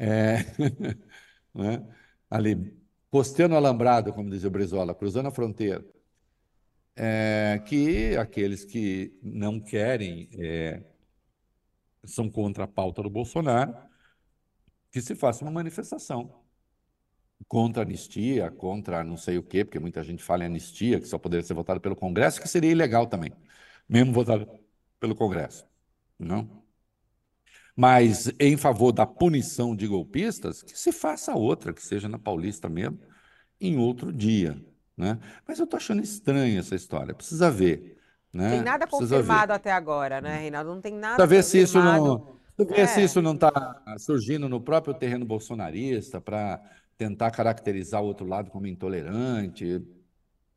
[0.00, 0.38] É
[1.54, 1.86] né?
[2.30, 2.56] Ali,
[3.10, 5.84] posteando alambrado, como dizia o Brizola, cruzando a fronteira,
[6.96, 10.82] é, que aqueles que não querem, é,
[12.04, 13.74] são contra a pauta do Bolsonaro,
[14.90, 16.44] que se faça uma manifestação
[17.48, 21.06] contra a anistia, contra não sei o quê, porque muita gente fala em anistia, que
[21.06, 23.32] só poderia ser votado pelo Congresso, que seria ilegal também,
[23.88, 24.48] mesmo votado
[25.00, 25.66] pelo Congresso.
[26.18, 26.59] Não?
[27.80, 32.68] Mas em favor da punição de golpistas, que se faça outra, que seja na Paulista
[32.68, 32.98] mesmo,
[33.58, 34.62] em outro dia.
[34.94, 35.18] Né?
[35.48, 37.96] Mas eu estou achando estranha essa história, precisa ver.
[38.30, 38.50] Né?
[38.50, 39.56] Tem nada precisa confirmado ver.
[39.56, 40.74] até agora, né, Reinaldo?
[40.74, 42.04] Não tem nada Precisa ver confirmado.
[42.04, 42.66] se isso não.
[42.76, 42.86] Ver É.
[42.86, 46.60] se isso não está surgindo no próprio terreno bolsonarista para
[46.98, 49.82] tentar caracterizar o outro lado como intolerante.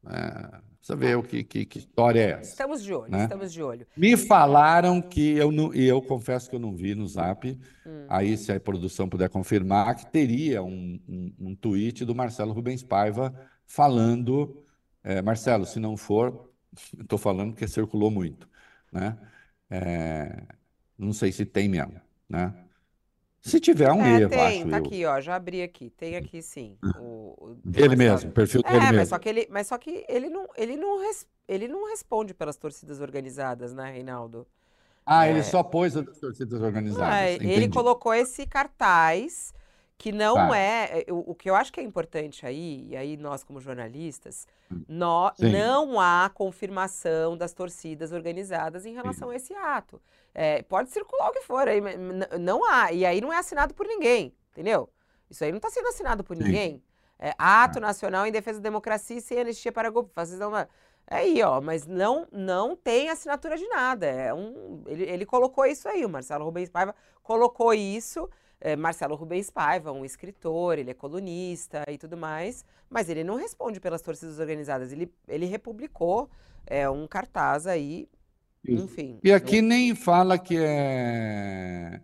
[0.10, 2.52] É, precisa ver o que, que, que história é essa.
[2.52, 3.24] Estamos de olho, né?
[3.24, 3.88] estamos de olho.
[3.96, 8.06] Me falaram que eu não, e eu confesso que eu não vi no Zap, Hum.
[8.10, 12.84] aí se a produção puder confirmar, que teria um, um, um tweet do Marcelo Rubens
[12.84, 13.34] Paiva
[13.66, 14.64] falando,
[15.04, 16.50] é, Marcelo, se não for,
[17.00, 18.48] estou falando porque circulou muito,
[18.92, 19.18] né?
[19.70, 20.44] É,
[20.98, 22.54] não sei se tem mesmo, né?
[23.44, 24.78] Se tiver, é um É, erro, tem, acho tá eu.
[24.78, 25.90] aqui, ó, já abri aqui.
[25.92, 26.80] Tem aqui sim.
[26.94, 27.96] O, o Marcelo.
[27.96, 29.10] mesmo, perfil dele É, mas mesmo.
[29.10, 32.56] só que ele, mas só que ele não, ele não, res- ele não responde pelas
[32.58, 34.48] torcidas organizadas, né, Reinaldo?
[35.06, 36.62] Ah, ele só pôs as torcidas
[36.96, 37.70] Ah, organizadas, ele entendi.
[37.70, 39.54] colocou esse cartaz
[39.98, 40.58] que não Tá.
[40.58, 44.48] é, o, o que eu acho que é importante aí, e aí nós como jornalistas,
[44.88, 45.52] nó- Sim.
[45.52, 50.02] não há confirmação das torcidas organizadas em relação a esse ato.
[50.34, 51.80] É, pode circular o que for aí,
[52.40, 54.90] não há, e aí não é assinado por ninguém, entendeu?
[55.30, 56.44] Isso aí não está sendo assinado por Sim.
[56.44, 56.84] ninguém.
[57.20, 60.12] É, ato nacional em defesa da democracia e sem anistia para golpe.
[60.40, 60.58] Não...
[60.58, 60.68] É
[61.08, 64.06] aí, ó, mas não, não tem assinatura de nada.
[64.06, 68.30] É um, ele, ele colocou isso aí, o Marcelo Rubens Paiva colocou isso.
[68.66, 73.36] É, Marcelo Rubens Paiva, um escritor, ele é colunista e tudo mais, mas ele não
[73.36, 74.94] responde pelas torcidas organizadas.
[74.94, 76.30] Ele, ele republicou
[76.66, 78.08] é, um cartaz aí,
[78.64, 78.86] Isso.
[78.86, 79.20] enfim.
[79.22, 82.00] E aqui nem fala que é.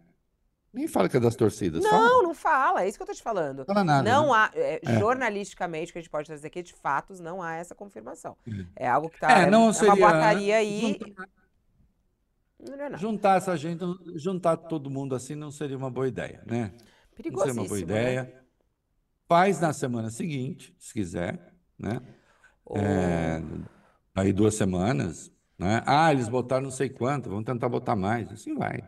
[0.74, 1.82] Nem fala que é das torcidas.
[1.82, 2.24] Não, Fala?
[2.24, 3.60] não fala, é isso que eu tô te falando.
[3.60, 4.04] Não fala nada.
[4.12, 4.34] Não né?
[4.36, 5.00] há, é, É.
[5.00, 8.38] jornalisticamente, que a gente pode trazer aqui, de fatos, não há essa confirmação.
[8.46, 8.68] Uhum.
[8.76, 9.96] É algo que tá, É, é, não uma seria.
[9.96, 11.00] boataria aí.
[11.00, 11.28] Juntar,
[12.60, 12.98] Não é nada.
[12.98, 13.84] juntar essa gente,
[14.16, 16.74] juntar todo mundo assim não seria uma boa ideia, né?
[17.32, 18.14] Não seria uma boa Perigosíssimo, né?
[18.14, 18.44] ideia.
[19.28, 22.02] Faz na semana seguinte, se quiser, né?
[22.76, 23.42] É,
[24.16, 25.84] aí duas semanas, né?
[25.86, 28.32] Ah, eles botaram não sei quanto, vamos tentar botar mais.
[28.32, 28.84] Assim vai.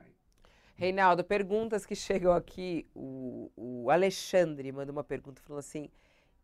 [0.75, 2.87] Reinaldo, perguntas que chegam aqui.
[2.95, 5.89] O, o Alexandre manda uma pergunta falando assim: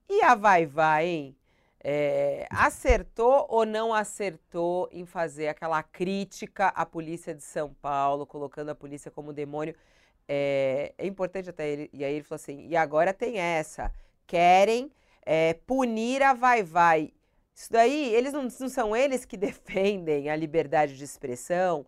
[0.10, 1.38] e a Vai Vai, hein?
[1.84, 8.70] É, acertou ou não acertou em fazer aquela crítica à polícia de São Paulo, colocando
[8.70, 9.76] a polícia como demônio?
[10.28, 11.90] É, é importante até ele.
[11.94, 13.92] E aí ele falou assim: e agora tem essa.
[14.26, 14.92] Querem
[15.26, 17.14] é, punir a Vai Vai.
[17.56, 21.86] Isso daí, eles não, não são eles que defendem a liberdade de expressão.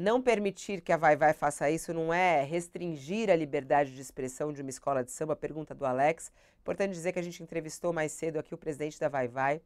[0.00, 4.50] Não permitir que a Vai Vai faça isso não é restringir a liberdade de expressão
[4.50, 5.36] de uma escola de samba?
[5.36, 6.32] Pergunta do Alex.
[6.66, 9.62] Importante dizer que a gente entrevistou mais cedo aqui o presidente da Vai Vai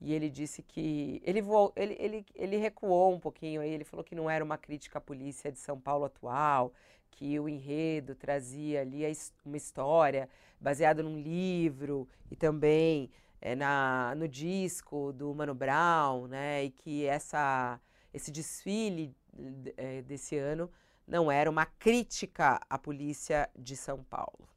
[0.00, 1.20] e ele disse que.
[1.24, 4.56] Ele, voou, ele, ele, ele recuou um pouquinho aí, ele falou que não era uma
[4.56, 6.72] crítica à polícia de São Paulo atual,
[7.10, 9.02] que o enredo trazia ali
[9.44, 10.28] uma história
[10.60, 13.10] baseada num livro e também
[13.40, 16.66] é, na, no disco do Mano Brown, né?
[16.66, 17.80] E que essa,
[18.14, 19.12] esse desfile
[19.76, 20.70] eh, desse ano
[21.04, 24.48] não era uma crítica à polícia de São Paulo.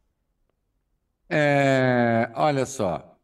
[1.34, 3.18] É, olha só,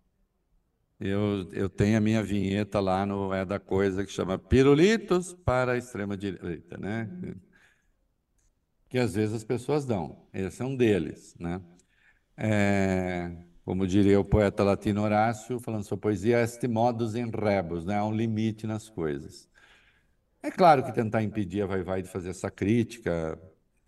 [0.99, 5.73] eu, eu tenho a minha vinheta lá no É da Coisa que chama Pirulitos para
[5.73, 7.07] a extrema-direita, né?
[8.89, 10.27] Que às vezes as pessoas dão.
[10.33, 11.61] Esse é um deles, né?
[12.37, 13.31] É,
[13.65, 17.97] como diria o poeta latino Horácio, falando sua poesia, est modus in rebus, né?
[17.97, 19.49] Há um limite nas coisas.
[20.41, 23.39] É claro que tentar impedir a Vai Vai de fazer essa crítica,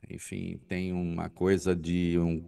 [0.09, 2.47] enfim, tem uma coisa de um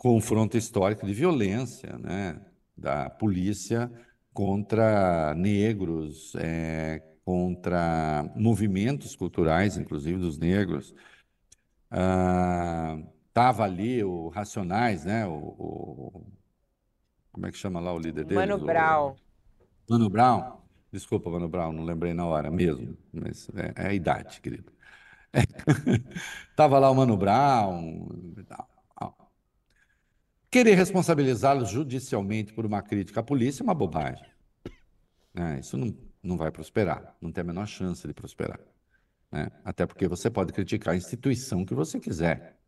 [0.00, 2.40] confronto histórico de violência, né,
[2.74, 3.92] da polícia
[4.32, 10.94] contra negros, é, contra movimentos culturais, inclusive dos negros.
[13.28, 16.26] Estava ah, ali o Racionais, né, o, o,
[17.30, 18.48] como é que chama lá o líder deles?
[18.48, 19.14] Mano Brown.
[19.86, 20.60] O, Mano Brown.
[20.90, 24.72] Desculpa, Mano Brown, não lembrei na hora mesmo, mas é, é a idade, querido.
[25.30, 25.42] É.
[26.56, 28.08] Tava lá o Mano Brown.
[30.50, 34.26] Querer responsabilizá-los judicialmente por uma crítica à polícia é uma bobagem.
[35.34, 38.58] É, isso não, não vai prosperar, não tem a menor chance de prosperar.
[39.30, 39.48] Né?
[39.64, 42.58] Até porque você pode criticar a instituição que você quiser.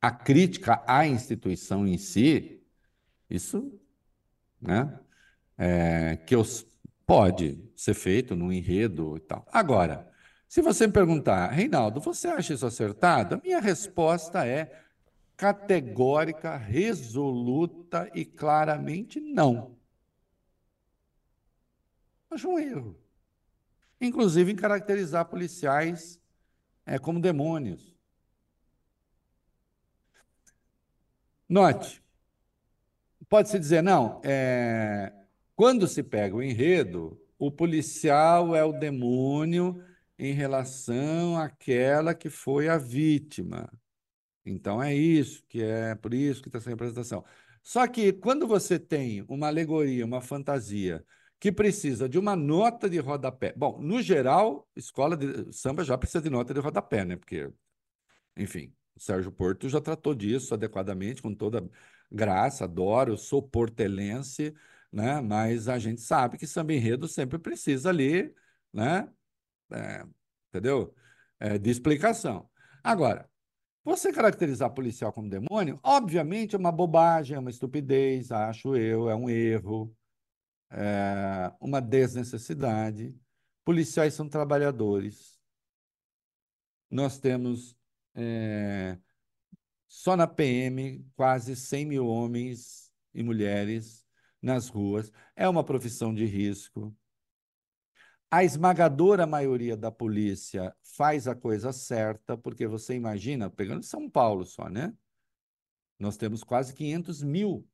[0.00, 2.60] A crítica à instituição em si,
[3.30, 3.72] isso,
[4.60, 4.98] né?
[5.56, 6.66] É, que os,
[7.06, 9.46] pode ser feito no enredo e tal.
[9.52, 10.08] Agora,
[10.48, 13.36] se você me perguntar, Reinaldo, você acha isso acertado?
[13.36, 14.87] A minha resposta é
[15.38, 19.78] categórica, resoluta e claramente não.
[22.28, 22.98] Acho um erro.
[24.00, 26.20] Inclusive em caracterizar policiais
[26.84, 27.94] é, como demônios.
[31.48, 32.02] Note,
[33.28, 35.12] pode-se dizer, não, é,
[35.54, 39.82] quando se pega o enredo, o policial é o demônio
[40.18, 43.70] em relação àquela que foi a vítima.
[44.50, 47.24] Então é isso que é por isso que está essa representação.
[47.62, 51.04] Só que quando você tem uma alegoria, uma fantasia
[51.40, 53.52] que precisa de uma nota de rodapé.
[53.56, 57.16] Bom, no geral, escola de samba já precisa de nota de rodapé, né?
[57.16, 57.50] Porque,
[58.36, 61.68] enfim, o Sérgio Porto já tratou disso adequadamente, com toda
[62.10, 64.54] graça, adoro, sou portelense,
[64.92, 65.20] né?
[65.20, 68.34] Mas a gente sabe que samba enredo sempre precisa ali,
[68.72, 69.08] né?
[69.72, 70.04] É,
[70.48, 70.94] entendeu?
[71.38, 72.50] É, de explicação.
[72.82, 73.27] Agora,
[73.88, 79.16] você caracterizar policial como demônio, obviamente é uma bobagem, é uma estupidez, acho eu, é
[79.16, 79.96] um erro,
[80.70, 83.16] é uma desnecessidade.
[83.64, 85.40] Policiais são trabalhadores.
[86.90, 87.74] Nós temos
[88.14, 88.98] é,
[89.86, 94.06] só na PM quase 100 mil homens e mulheres
[94.42, 95.10] nas ruas.
[95.34, 96.94] É uma profissão de risco.
[98.30, 104.44] A esmagadora maioria da polícia faz a coisa certa, porque você imagina, pegando São Paulo
[104.44, 104.94] só, né?
[105.98, 107.66] Nós temos quase 500 mil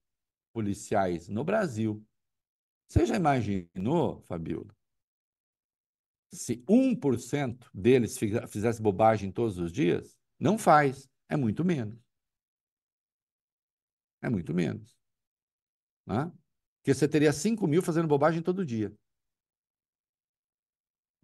[0.53, 2.07] policiais no Brasil.
[2.87, 4.73] Você já imaginou, Fabiola,
[6.33, 8.17] se 1% deles
[8.49, 10.17] fizesse bobagem todos os dias?
[10.39, 11.99] Não faz, é muito menos.
[14.23, 14.97] É muito menos.
[16.07, 16.31] Né?
[16.79, 18.97] Porque você teria 5 mil fazendo bobagem todo dia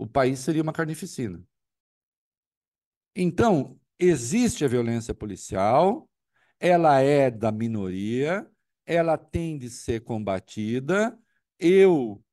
[0.01, 1.45] o país seria uma carnificina.
[3.15, 6.09] Então, existe a violência policial,
[6.59, 8.51] ela é da minoria,
[8.87, 11.19] ela tem de ser combatida.
[11.59, 12.25] Eu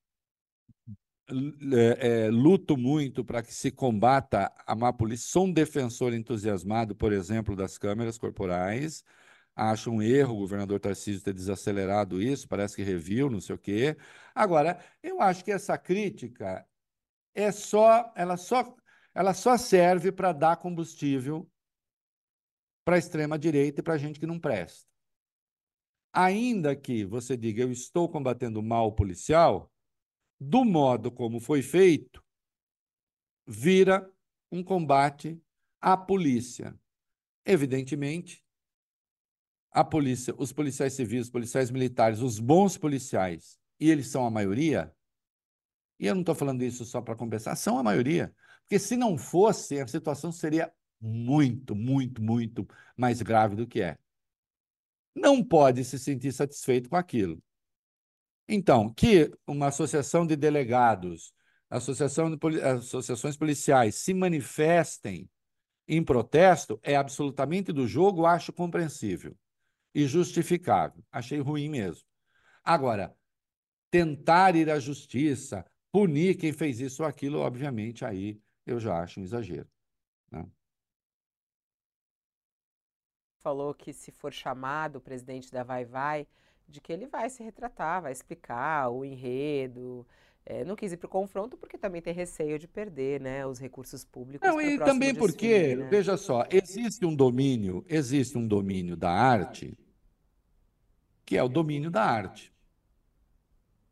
[1.29, 5.27] é, é, luto muito para que se combata a má polícia.
[5.29, 9.03] Sou um defensor entusiasmado, por exemplo, das câmeras corporais.
[9.55, 13.59] Acho um erro o governador Tarcísio ter desacelerado isso, parece que reviu, não sei o
[13.59, 13.97] quê.
[14.35, 16.65] Agora, eu acho que essa crítica
[17.37, 18.75] é só, ela só,
[19.13, 21.47] ela só serve para dar combustível
[22.83, 24.89] para a extrema direita e para gente que não presta.
[26.11, 29.71] Ainda que você diga eu estou combatendo mal policial,
[30.39, 32.25] do modo como foi feito,
[33.45, 34.11] vira
[34.51, 35.39] um combate
[35.79, 36.75] à polícia.
[37.45, 38.43] Evidentemente,
[39.69, 44.31] a polícia, os policiais civis, os policiais militares, os bons policiais, e eles são a
[44.31, 44.91] maioria,
[45.99, 48.33] e eu não estou falando isso só para compensar, são a maioria.
[48.61, 53.97] Porque se não fosse, a situação seria muito, muito, muito mais grave do que é.
[55.15, 57.41] Não pode se sentir satisfeito com aquilo.
[58.47, 61.33] Então, que uma associação de delegados,
[61.69, 65.29] associação de poli associações policiais se manifestem
[65.87, 69.35] em protesto é absolutamente do jogo, acho compreensível
[69.93, 71.03] e justificável.
[71.11, 72.03] Achei ruim mesmo.
[72.63, 73.15] Agora,
[73.89, 75.65] tentar ir à justiça,
[75.97, 79.67] punir quem fez isso ou aquilo, obviamente, aí eu já acho um exagero.
[80.31, 80.45] Né?
[83.39, 86.27] Falou que se for chamado o presidente da Vai Vai,
[86.67, 90.05] de que ele vai se retratar, vai explicar o enredo.
[90.45, 93.57] É, não quis ir para o confronto porque também tem receio de perder né, os
[93.57, 94.47] recursos públicos.
[94.47, 95.87] Não, e também desfile, porque, né?
[95.89, 99.75] veja só, existe um domínio, existe um domínio da arte,
[101.25, 102.53] que é o domínio da arte.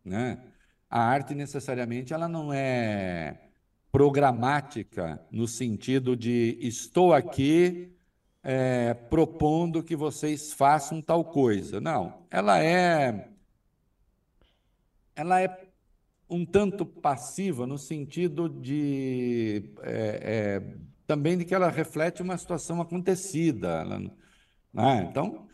[0.03, 0.51] Né?
[0.89, 3.49] A arte necessariamente ela não é
[3.91, 7.95] programática no sentido de estou aqui
[8.43, 11.81] é, propondo que vocês façam tal coisa.
[11.81, 13.29] Não, ela é
[15.15, 15.65] ela é
[16.29, 20.75] um tanto passiva no sentido de é, é,
[21.07, 23.81] também de que ela reflete uma situação acontecida.
[23.81, 23.99] Ela,
[24.73, 25.07] né?
[25.09, 25.47] Então,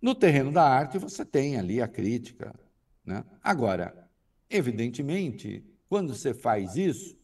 [0.00, 2.54] no terreno da arte você tem ali a crítica.
[3.04, 3.24] Né?
[3.42, 4.01] Agora,
[4.56, 7.18] evidentemente, quando você faz isso,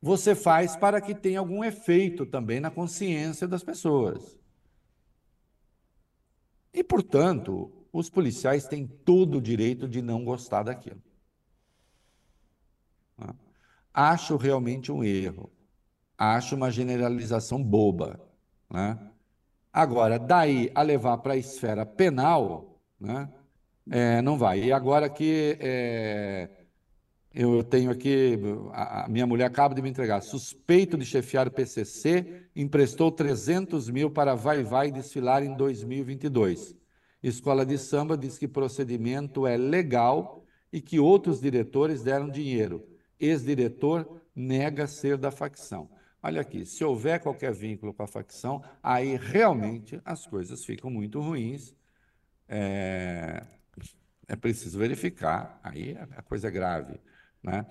[0.00, 4.38] você faz para que tenha algum efeito também na consciência das pessoas.
[6.72, 11.02] E, portanto, os policiais têm todo o direito de não gostar daquilo.
[13.92, 15.52] Acho realmente um erro.
[16.16, 18.18] Acho uma generalização boba.
[18.70, 18.98] Né?
[19.72, 23.30] Agora, daí a levar para a esfera penal, né?
[23.90, 24.62] É, não vai.
[24.62, 26.61] E agora que é,
[27.34, 28.38] eu tenho aqui,
[28.72, 34.10] a, minha mulher acaba de me entregar, suspeito de chefiar o PCC, emprestou 300 mil
[34.10, 36.76] para Vai Vai desfilar em 2022.
[37.22, 42.86] Escola de Samba diz que procedimento é legal e que outros diretores deram dinheiro.
[43.18, 45.88] Ex-diretor nega ser da facção.
[46.22, 51.20] Olha aqui, se houver qualquer vínculo com a facção, aí realmente as coisas ficam muito
[51.20, 51.74] ruins.
[52.48, 53.42] É,
[54.28, 57.00] é preciso verificar, aí a coisa é grave.
[57.42, 57.66] Né?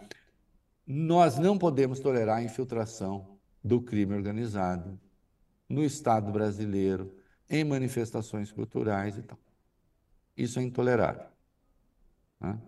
[0.86, 5.00] Nós não podemos tolerar a infiltração do crime organizado
[5.70, 7.16] no Estado brasileiro,
[7.50, 9.40] em manifestações culturais e tal.
[10.36, 11.28] Isso é intolerável.
[12.40, 12.60] Né?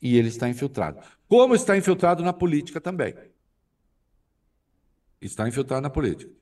[0.00, 1.00] E ele está infiltrado.
[1.28, 3.14] Como está infiltrado na política também.
[5.20, 6.32] Está infiltrado na política.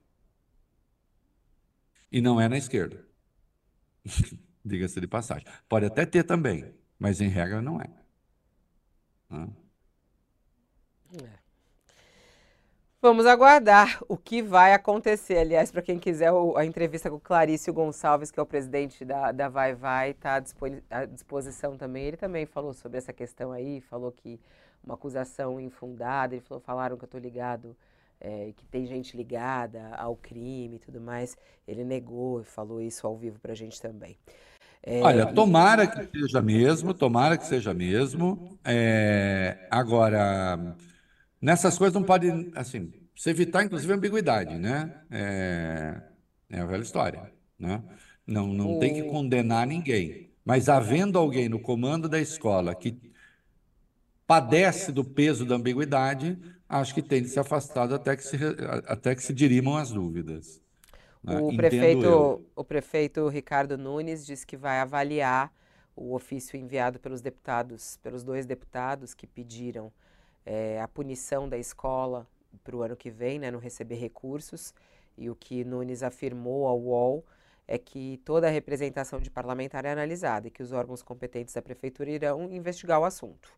[2.11, 3.05] E não é na esquerda.
[4.65, 5.47] Diga-se de passagem.
[5.69, 7.91] Pode até ter também, mas em regra não é.
[9.31, 9.69] É.
[13.01, 15.39] Vamos aguardar o que vai acontecer.
[15.39, 19.49] Aliás, para quem quiser a entrevista com Clarício Gonçalves, que é o presidente da, da
[19.49, 20.43] Vai Vai, está
[20.91, 22.07] à disposição também.
[22.07, 24.41] Ele também falou sobre essa questão aí, falou que
[24.83, 27.77] uma acusação infundada, ele falou, falaram que eu estou ligado,
[28.21, 31.37] é, que tem gente ligada ao crime e tudo mais.
[31.69, 34.19] Ele negou e falou isso ao vivo para a gente também.
[34.91, 38.59] É, Olha, tomara que seja mesmo, tomara que seja mesmo.
[38.65, 40.75] É, agora,
[41.39, 45.03] nessas coisas não pode, assim, se evitar, inclusive, a ambiguidade, né?
[45.11, 46.01] É,
[46.49, 47.83] é a velha história, né?
[48.27, 50.31] Não, não tem que condenar ninguém.
[50.43, 52.99] Mas havendo alguém no comando da escola que
[54.27, 58.39] padece do peso da ambiguidade, acho que tem de se afastar até que se,
[58.87, 60.63] até que se dirimam as dúvidas.
[61.23, 61.39] Né?
[61.39, 65.53] O, prefeito, o prefeito Ricardo Nunes disse que vai avaliar
[65.95, 69.93] o ofício enviado pelos deputados, pelos dois deputados que pediram
[70.47, 72.27] é, a punição da escola
[72.63, 74.73] para o ano que vem, né, não receber recursos.
[75.17, 77.25] E o que Nunes afirmou ao UOL
[77.67, 81.61] é que toda a representação de parlamentar é analisada e que os órgãos competentes da
[81.61, 83.53] prefeitura irão investigar o assunto.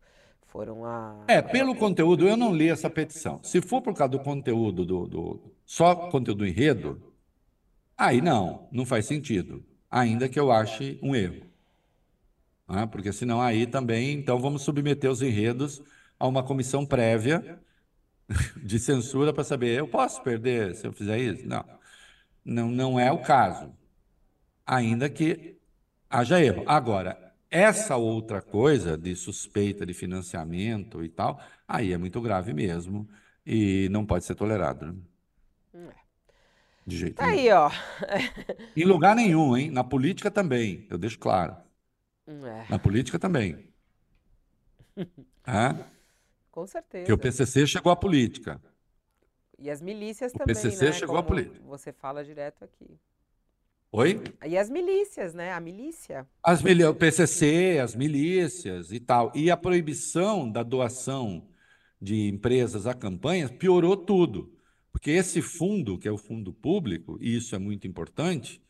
[0.47, 1.23] Foram a.
[1.29, 3.39] É, pelo conteúdo, eu não li essa petição.
[3.41, 7.01] Se for por causa do conteúdo, do, do só conteúdo do enredo,
[8.01, 11.45] Aí não, não faz sentido, ainda que eu ache um erro.
[12.67, 12.87] Né?
[12.87, 15.83] Porque senão aí também, então vamos submeter os enredos
[16.17, 17.61] a uma comissão prévia
[18.57, 21.47] de censura para saber, eu posso perder se eu fizer isso?
[21.47, 21.63] Não,
[22.43, 23.71] não, não é o caso,
[24.65, 25.59] ainda que
[26.09, 26.63] haja erro.
[26.65, 33.07] Agora, essa outra coisa de suspeita de financiamento e tal, aí é muito grave mesmo
[33.45, 34.87] e não pode ser tolerado.
[34.87, 34.95] Né?
[36.85, 37.39] De jeito Tá nenhum.
[37.39, 37.69] aí, ó.
[38.75, 39.69] Em lugar nenhum, hein?
[39.71, 41.55] Na política também, eu deixo claro.
[42.27, 43.71] É, Na política também.
[45.45, 45.75] É?
[46.51, 47.05] com certeza.
[47.05, 48.61] Que o PCC chegou à política.
[49.57, 50.91] E as milícias O também, PCC né?
[50.91, 51.59] chegou à Como política.
[51.67, 52.99] Você fala direto aqui.
[53.91, 54.21] Oi?
[54.45, 55.51] E as milícias, né?
[55.53, 56.27] A milícia.
[56.43, 59.31] As mili- o PCC, as milícias e tal.
[59.35, 61.47] E a proibição da doação
[62.01, 64.57] de empresas a campanhas piorou tudo.
[64.91, 68.61] Porque esse fundo, que é o fundo público, e isso é muito importante,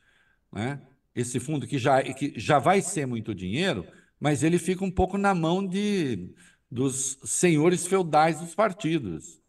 [0.52, 0.82] né?
[1.16, 3.86] esse fundo que já, que já vai ser muito dinheiro,
[4.20, 6.34] mas ele fica um pouco na mão de,
[6.70, 9.42] dos senhores feudais dos partidos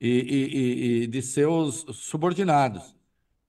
[0.00, 2.94] e, e- e- de seus subordinados.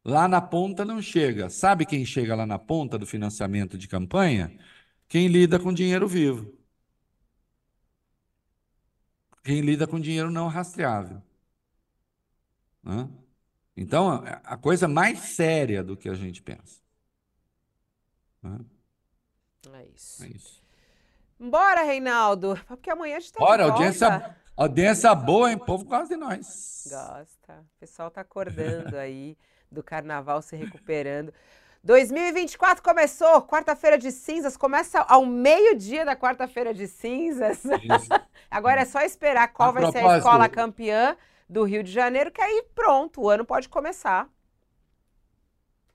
[0.03, 1.49] Lá na ponta não chega.
[1.49, 4.51] Sabe quem chega lá na ponta do financiamento de campanha?
[5.09, 6.53] Quem lida com dinheiro vivo.
[9.43, 11.21] Quem lida com dinheiro não rastreável.
[12.89, 13.07] Né?
[13.77, 16.81] Então, a coisa mais séria do que a gente pensa.
[18.43, 18.59] né?
[19.73, 20.23] É isso.
[20.23, 20.63] É isso.
[21.39, 22.59] Bora, Reinaldo.
[22.67, 23.83] Porque amanhã a gente tá de Ora, a volta.
[23.83, 25.55] audiência, Audiência boa, hein?
[25.55, 26.83] O povo gosta de nós.
[26.89, 27.53] Gosta.
[27.61, 29.37] O pessoal tá acordando aí
[29.71, 31.33] do carnaval, se recuperando.
[31.81, 37.63] 2024 começou, quarta-feira de cinzas, começa ao meio-dia da quarta-feira de cinzas.
[38.51, 41.15] Agora é só esperar qual a vai ser a escola campeã
[41.49, 44.29] do Rio de Janeiro, que aí pronto, o ano pode começar.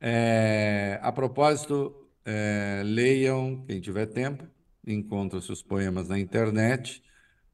[0.01, 1.94] É, a propósito,
[2.24, 4.47] é, leiam, quem tiver tempo,
[4.86, 7.02] encontra seus poemas na internet.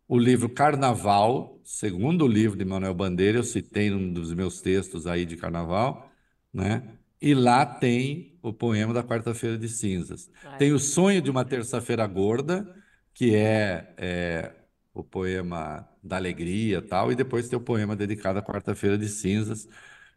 [0.08, 5.24] O livro Carnaval, segundo livro de Manuel Bandeira, eu citei num dos meus textos aí
[5.24, 6.10] de Carnaval,
[6.52, 6.98] né?
[7.20, 10.30] E lá tem o poema da Quarta-feira de Cinzas.
[10.44, 10.58] Ai.
[10.58, 12.74] Tem o Sonho de uma Terça-feira Gorda,
[13.14, 14.54] que é, é,
[14.94, 19.68] o poema da alegria tal, e depois tem o poema dedicado à Quarta-feira de Cinzas,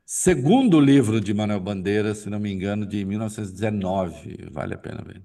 [0.05, 4.49] segundo livro de Manuel Bandeira, se não me engano, de 1919.
[4.51, 5.21] Vale a pena ver.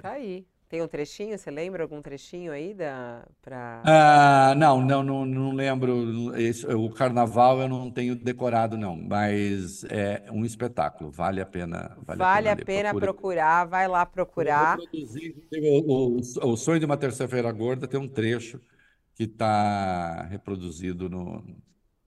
[0.00, 0.46] Tá aí.
[0.68, 3.80] Tem um trechinho, você lembra algum trechinho aí da pra...
[3.84, 6.36] Ah, não, não, não, não lembro.
[6.36, 11.96] Esse, o carnaval eu não tenho decorado, não, mas é um espetáculo, vale a pena.
[12.04, 14.76] Vale, vale a pena, a pena procurar, vai lá procurar.
[15.52, 18.60] O, o, o Sonho de uma Terça-feira Gorda tem um trecho
[19.14, 21.44] que está reproduzido no,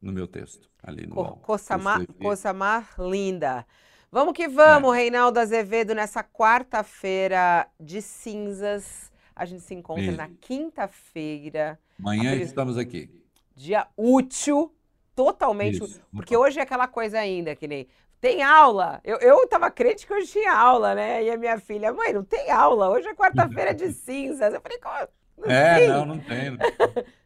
[0.02, 3.66] no meu texto, ali no Co Cossamar, Cossamar Linda.
[4.12, 4.98] Vamos que vamos, é.
[4.98, 9.12] Reinaldo Azevedo, nessa quarta-feira de cinzas.
[9.36, 10.18] A gente se encontra Isso.
[10.18, 11.80] na quinta-feira.
[12.00, 13.10] Amanhã estamos aqui.
[13.56, 14.74] Dia útil,
[15.16, 15.84] totalmente.
[15.84, 16.02] Isso.
[16.12, 17.88] Porque hoje é aquela coisa ainda, que nem.
[18.20, 19.00] Tem aula.
[19.04, 21.24] Eu, eu tava crente que hoje tinha aula, né?
[21.24, 22.90] E a minha filha, mãe, não tem aula.
[22.90, 24.54] Hoje é quarta-feira de cinzas.
[24.54, 25.08] Eu falei, como?
[25.40, 25.88] Não é, tem.
[25.88, 26.58] não, não tem.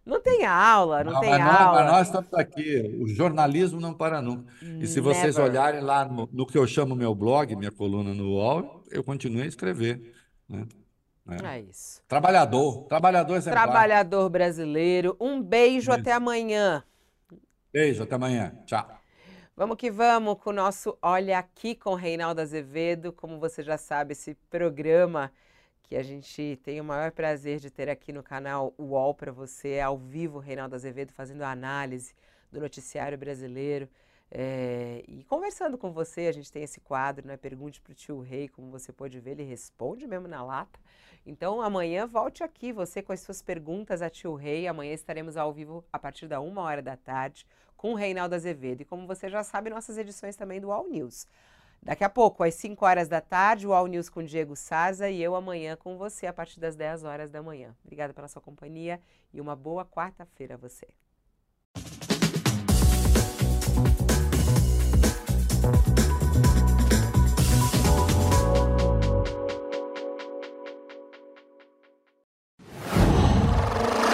[0.06, 0.46] Não tem.
[0.46, 1.56] Aula, não, não tem mas aula.
[1.56, 4.52] Nós, mas nós estamos aqui, o jornalismo não para nunca.
[4.62, 5.52] E se vocês Never.
[5.52, 9.46] olharem lá no, no, que eu chamo meu blog, minha coluna no UOL, eu continuei
[9.46, 10.14] a escrever.
[10.48, 10.68] Né?
[11.30, 11.56] É.
[11.56, 12.02] é isso.
[12.08, 13.64] Trabalhador, trabalhador exemplar.
[13.64, 15.16] Trabalhador brasileiro.
[15.20, 15.92] Um beijo, beijo.
[15.92, 16.84] até amanhã.
[17.72, 18.54] Beijo, até amanhã.
[18.66, 18.86] Tchau.
[19.56, 23.14] Vamos que vamos com o nosso Olha Aqui com Reinaldo Azevedo.
[23.14, 25.32] Como você já sabe, esse programa
[25.94, 29.80] que a gente tem o maior prazer de ter aqui no canal UOL para você,
[29.80, 32.16] ao vivo, Reinaldo Azevedo, fazendo a análise
[32.52, 33.88] do noticiário brasileiro.
[34.32, 37.38] É, e conversando com você, a gente tem esse quadro, né?
[37.38, 40.80] Pergunte para o tio Rei, como você pode ver, ele responde mesmo na lata.
[41.28, 44.68] Então amanhã volte aqui, você com as suas perguntas a tio Rei.
[44.68, 47.46] Amanhã estaremos ao vivo a partir da uma hora da tarde
[47.78, 48.82] com o Reinaldo Azevedo.
[48.82, 51.28] E como você já sabe, nossas edições também do All News.
[51.84, 55.22] Daqui a pouco, às 5 horas da tarde, o All News com Diego Saza e
[55.22, 57.76] eu amanhã com você a partir das 10 horas da manhã.
[57.84, 59.02] Obrigada pela sua companhia
[59.34, 60.88] e uma boa quarta-feira a você.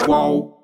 [0.07, 0.59] Qual?